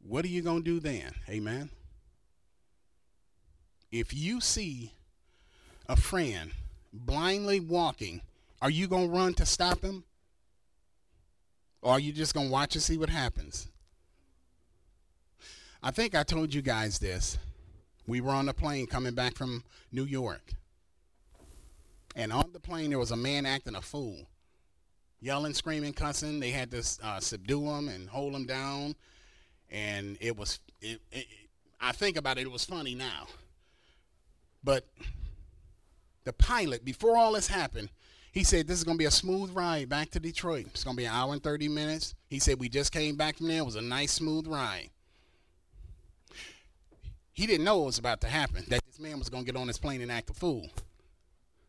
What 0.00 0.24
are 0.24 0.28
you 0.28 0.40
going 0.40 0.64
to 0.64 0.70
do 0.70 0.80
then? 0.80 1.12
Amen. 1.28 1.68
If 3.92 4.14
you 4.14 4.40
see 4.40 4.94
a 5.90 5.96
friend 5.96 6.52
blindly 6.90 7.60
walking, 7.60 8.22
are 8.62 8.70
you 8.70 8.88
going 8.88 9.10
to 9.10 9.14
run 9.14 9.34
to 9.34 9.44
stop 9.44 9.82
him? 9.82 10.04
Or 11.82 11.92
are 11.92 12.00
you 12.00 12.14
just 12.14 12.32
going 12.32 12.46
to 12.46 12.52
watch 12.52 12.74
and 12.74 12.82
see 12.82 12.96
what 12.96 13.10
happens? 13.10 13.68
I 15.86 15.92
think 15.92 16.16
I 16.16 16.24
told 16.24 16.52
you 16.52 16.62
guys 16.62 16.98
this. 16.98 17.38
We 18.08 18.20
were 18.20 18.32
on 18.32 18.46
the 18.46 18.52
plane 18.52 18.88
coming 18.88 19.14
back 19.14 19.36
from 19.36 19.62
New 19.92 20.02
York. 20.02 20.54
And 22.16 22.32
on 22.32 22.50
the 22.52 22.58
plane, 22.58 22.90
there 22.90 22.98
was 22.98 23.12
a 23.12 23.16
man 23.16 23.46
acting 23.46 23.76
a 23.76 23.80
fool, 23.80 24.26
yelling, 25.20 25.54
screaming, 25.54 25.92
cussing. 25.92 26.40
They 26.40 26.50
had 26.50 26.72
to 26.72 26.82
uh, 27.04 27.20
subdue 27.20 27.70
him 27.70 27.86
and 27.86 28.08
hold 28.08 28.34
him 28.34 28.46
down. 28.46 28.96
And 29.70 30.18
it 30.20 30.36
was, 30.36 30.58
it, 30.80 31.00
it, 31.12 31.26
I 31.80 31.92
think 31.92 32.16
about 32.16 32.38
it, 32.38 32.48
it 32.48 32.50
was 32.50 32.64
funny 32.64 32.96
now. 32.96 33.28
But 34.64 34.88
the 36.24 36.32
pilot, 36.32 36.84
before 36.84 37.16
all 37.16 37.34
this 37.34 37.46
happened, 37.46 37.90
he 38.32 38.42
said 38.42 38.66
this 38.66 38.78
is 38.78 38.84
going 38.84 38.96
to 38.96 39.02
be 39.02 39.04
a 39.04 39.10
smooth 39.12 39.54
ride 39.54 39.88
back 39.88 40.10
to 40.10 40.18
Detroit. 40.18 40.66
It's 40.66 40.82
going 40.82 40.96
to 40.96 41.00
be 41.00 41.06
an 41.06 41.14
hour 41.14 41.32
and 41.32 41.44
30 41.44 41.68
minutes. 41.68 42.16
He 42.26 42.40
said 42.40 42.58
we 42.58 42.68
just 42.68 42.90
came 42.90 43.14
back 43.14 43.36
from 43.36 43.46
there. 43.46 43.58
It 43.58 43.66
was 43.66 43.76
a 43.76 43.80
nice, 43.80 44.10
smooth 44.10 44.48
ride 44.48 44.90
he 47.36 47.46
didn't 47.46 47.64
know 47.64 47.82
it 47.82 47.86
was 47.86 47.98
about 47.98 48.22
to 48.22 48.28
happen, 48.28 48.64
that 48.68 48.80
this 48.86 48.98
man 48.98 49.18
was 49.18 49.28
going 49.28 49.44
to 49.44 49.52
get 49.52 49.60
on 49.60 49.68
his 49.68 49.76
plane 49.78 50.00
and 50.00 50.10
act 50.10 50.30
a 50.30 50.32
fool. 50.32 50.70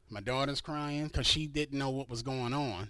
My 0.10 0.22
daughter's 0.22 0.62
crying 0.62 1.08
because 1.08 1.28
she 1.28 1.46
didn't 1.46 1.78
know 1.78 1.90
what 1.90 2.10
was 2.10 2.24
going 2.24 2.54
on. 2.54 2.90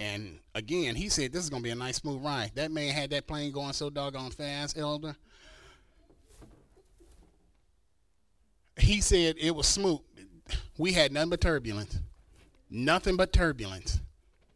And 0.00 0.40
again, 0.56 0.96
he 0.96 1.08
said, 1.08 1.32
this 1.32 1.44
is 1.44 1.50
going 1.50 1.62
to 1.62 1.64
be 1.64 1.70
a 1.70 1.76
nice 1.76 1.98
smooth 1.98 2.22
ride. 2.22 2.50
That 2.56 2.72
man 2.72 2.92
had 2.92 3.10
that 3.10 3.28
plane 3.28 3.52
going 3.52 3.74
so 3.74 3.90
doggone 3.90 4.32
fast, 4.32 4.76
Elder. 4.76 5.14
He 8.76 9.00
said 9.00 9.36
it 9.38 9.54
was 9.54 9.68
smooth. 9.68 10.00
We 10.76 10.92
had 10.92 11.12
nothing 11.12 11.30
but 11.30 11.40
turbulence. 11.40 12.00
Nothing 12.68 13.16
but 13.16 13.32
turbulence. 13.32 14.00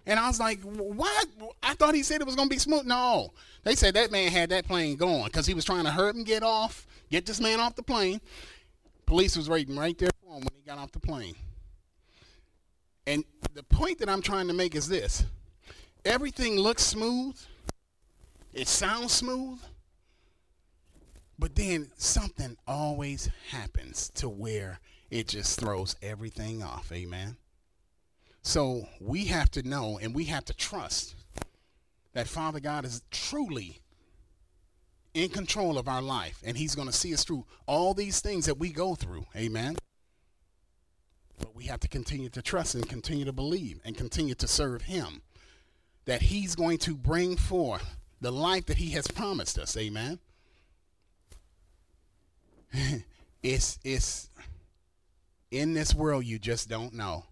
And 0.07 0.18
I 0.18 0.26
was 0.26 0.40
like, 0.40 0.61
what? 0.62 1.26
I 1.62 1.74
thought 1.74 1.94
he 1.94 2.03
said 2.03 2.20
it 2.20 2.26
was 2.26 2.36
to 2.36 2.46
be 2.46 2.59
smooth. 2.59 2.86
No. 2.86 3.32
They 3.64 3.74
said 3.74 3.94
that 3.94 4.11
man 4.11 4.30
had 4.30 4.51
that 4.51 4.66
plane 4.66 4.96
going 4.96 5.24
because 5.24 5.46
he 5.46 5.55
was 5.55 5.64
trying 5.64 5.84
to 5.84 5.90
hurt 5.90 6.16
him 6.16 6.24
get 6.24 6.42
off, 6.42 6.86
get 7.11 7.26
this 7.26 7.40
man 7.40 7.61
off 7.61 7.76
the 7.76 7.82
plane. 7.82 8.20
Police 9.07 9.36
was 9.36 9.48
waiting 9.48 9.76
right 9.76 9.96
there 9.98 10.11
for 10.22 10.36
him 10.36 10.40
when 10.40 10.55
he 10.55 10.62
got 10.66 10.78
off 10.78 10.92
the 10.92 11.01
plane. 11.01 11.34
And 13.07 13.24
the 13.55 13.62
point 13.62 13.98
that 13.98 14.09
I'm 14.09 14.22
trying 14.22 14.46
to 14.48 14.55
make 14.55 14.74
is 14.74 14.88
this 14.88 15.24
everything 16.05 16.57
looks 16.57 16.82
smooth, 16.82 17.36
it 18.55 18.68
sounds 18.68 19.12
smooth, 19.12 19.61
but 21.38 21.55
then 21.55 21.90
something 21.96 22.57
always 22.66 23.28
happens 23.51 24.11
to 24.14 24.28
where 24.28 24.78
it 25.11 25.28
just 25.28 25.59
throws 25.59 25.96
everything 26.03 26.62
off. 26.62 26.92
Amen. 26.92 27.36
So 28.43 28.88
we 29.01 29.26
have 29.26 29.51
to 29.53 29.62
know 29.62 29.99
and 30.01 30.14
we 30.14 30.24
have 30.24 30.45
to 30.47 30.55
trust 30.55 31.14
that 32.12 32.26
Father 32.26 32.61
God 32.61 32.84
is 32.84 33.03
truly 33.11 33.80
in 35.12 35.28
control 35.28 35.78
of 35.78 35.88
our 35.88 36.03
life 36.03 36.41
and 36.45 36.57
he's 36.57 36.74
going 36.74 36.88
to 36.88 36.95
see 36.95 37.12
us 37.12 37.24
through 37.24 37.45
all 37.66 37.95
these 37.95 38.20
things 38.20 38.47
that 38.47 38.59
we 38.59 38.70
go 38.70 38.95
through. 38.95 39.26
Amen. 39.36 39.76
But 41.38 41.55
we 41.55 41.64
have 41.64 41.80
to 41.80 41.88
continue 41.88 42.28
to 42.30 42.43
trust 42.43 42.74
and 42.74 42.88
continue 42.88 43.24
to 43.24 43.32
believe 43.32 43.80
and 43.84 43.97
continue 43.97 44.34
to 44.34 44.49
serve 44.49 44.82
him 44.82 45.22
that 46.05 46.22
he's 46.22 46.55
going 46.55 46.78
to 46.78 46.97
bring 46.97 47.36
forth 47.36 47.97
the 48.20 48.30
life 48.30 48.66
that 48.66 48.78
he 48.78 48.91
has 48.91 49.07
promised 49.07 49.59
us. 49.59 49.76
Amen. 49.76 50.18
it's 53.43 53.78
it's 53.84 54.28
in 55.51 55.74
this 55.74 55.95
world 55.95 56.24
you 56.24 56.38
just 56.38 56.68
don't 56.68 56.95
know. 56.95 57.24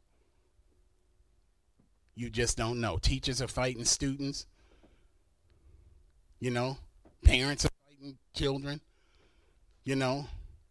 You 2.19 2.31
just 2.31 2.57
don't 2.57 2.81
know. 2.81 2.99
Teachers 2.99 3.41
are 3.41 3.47
fighting 3.47 3.85
students. 3.85 4.45
You 6.41 6.51
know, 6.51 6.79
parents 7.25 7.65
are 7.65 7.71
fighting 7.87 8.19
children. 8.35 8.81
You 9.85 9.95
know, 9.95 10.27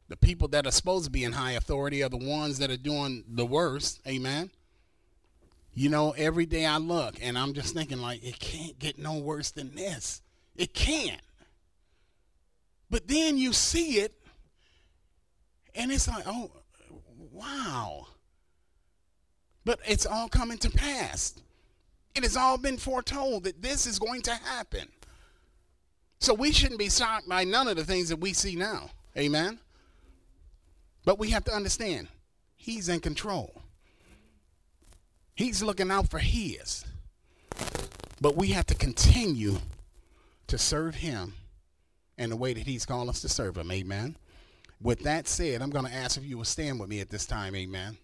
the 0.09 0.17
people 0.17 0.49
that 0.49 0.67
are 0.67 0.71
supposed 0.71 1.05
to 1.05 1.09
be 1.09 1.23
in 1.23 1.31
high 1.31 1.53
authority 1.53 2.03
are 2.03 2.09
the 2.09 2.17
ones 2.17 2.59
that 2.59 2.69
are 2.69 2.75
doing 2.75 3.23
the 3.29 3.45
worst. 3.45 4.01
Amen. 4.05 4.51
You 5.73 5.87
know, 5.87 6.11
every 6.17 6.45
day 6.45 6.65
I 6.65 6.79
look 6.79 7.15
and 7.21 7.37
I'm 7.37 7.53
just 7.53 7.73
thinking, 7.73 8.01
like, 8.01 8.25
it 8.25 8.39
can't 8.39 8.77
get 8.77 8.99
no 8.99 9.17
worse 9.17 9.51
than 9.51 9.73
this. 9.73 10.21
It 10.57 10.73
can't. 10.73 11.21
But 12.89 13.07
then 13.07 13.37
you 13.37 13.53
see 13.53 13.99
it 13.99 14.13
and 15.73 15.93
it's 15.93 16.09
like, 16.09 16.25
oh, 16.27 16.51
wow. 17.31 18.07
But 19.67 19.81
it's 19.85 20.05
all 20.05 20.29
coming 20.29 20.57
to 20.59 20.69
pass. 20.69 21.33
It 22.15 22.23
has 22.23 22.37
all 22.37 22.57
been 22.57 22.77
foretold 22.77 23.43
that 23.43 23.61
this 23.61 23.85
is 23.85 23.99
going 23.99 24.21
to 24.21 24.31
happen. 24.31 24.87
So 26.21 26.33
we 26.33 26.53
shouldn't 26.53 26.79
be 26.79 26.89
shocked 26.89 27.27
by 27.27 27.43
none 27.43 27.67
of 27.67 27.75
the 27.75 27.83
things 27.83 28.07
that 28.07 28.15
we 28.15 28.31
see 28.31 28.55
now. 28.55 28.91
Amen. 29.17 29.59
But 31.03 31.19
we 31.19 31.31
have 31.31 31.43
to 31.43 31.51
understand, 31.51 32.07
he's 32.55 32.87
in 32.87 33.01
control. 33.01 33.61
He's 35.35 35.61
looking 35.61 35.91
out 35.91 36.09
for 36.09 36.19
his. 36.19 36.85
But 38.21 38.37
we 38.37 38.47
have 38.51 38.67
to 38.67 38.73
continue 38.73 39.57
to 40.47 40.57
serve 40.57 40.95
him 40.95 41.33
in 42.17 42.29
the 42.29 42.37
way 42.37 42.53
that 42.53 42.65
he's 42.65 42.85
called 42.85 43.09
us 43.09 43.19
to 43.19 43.27
serve 43.27 43.57
him. 43.57 43.69
Amen. 43.69 44.15
With 44.81 45.01
that 45.01 45.27
said, 45.27 45.61
I'm 45.61 45.71
going 45.71 45.85
to 45.85 45.93
ask 45.93 46.15
if 46.15 46.23
you 46.23 46.37
will 46.37 46.45
stand 46.45 46.79
with 46.79 46.87
me 46.87 47.01
at 47.01 47.09
this 47.09 47.25
time. 47.25 47.53
Amen. 47.53 47.97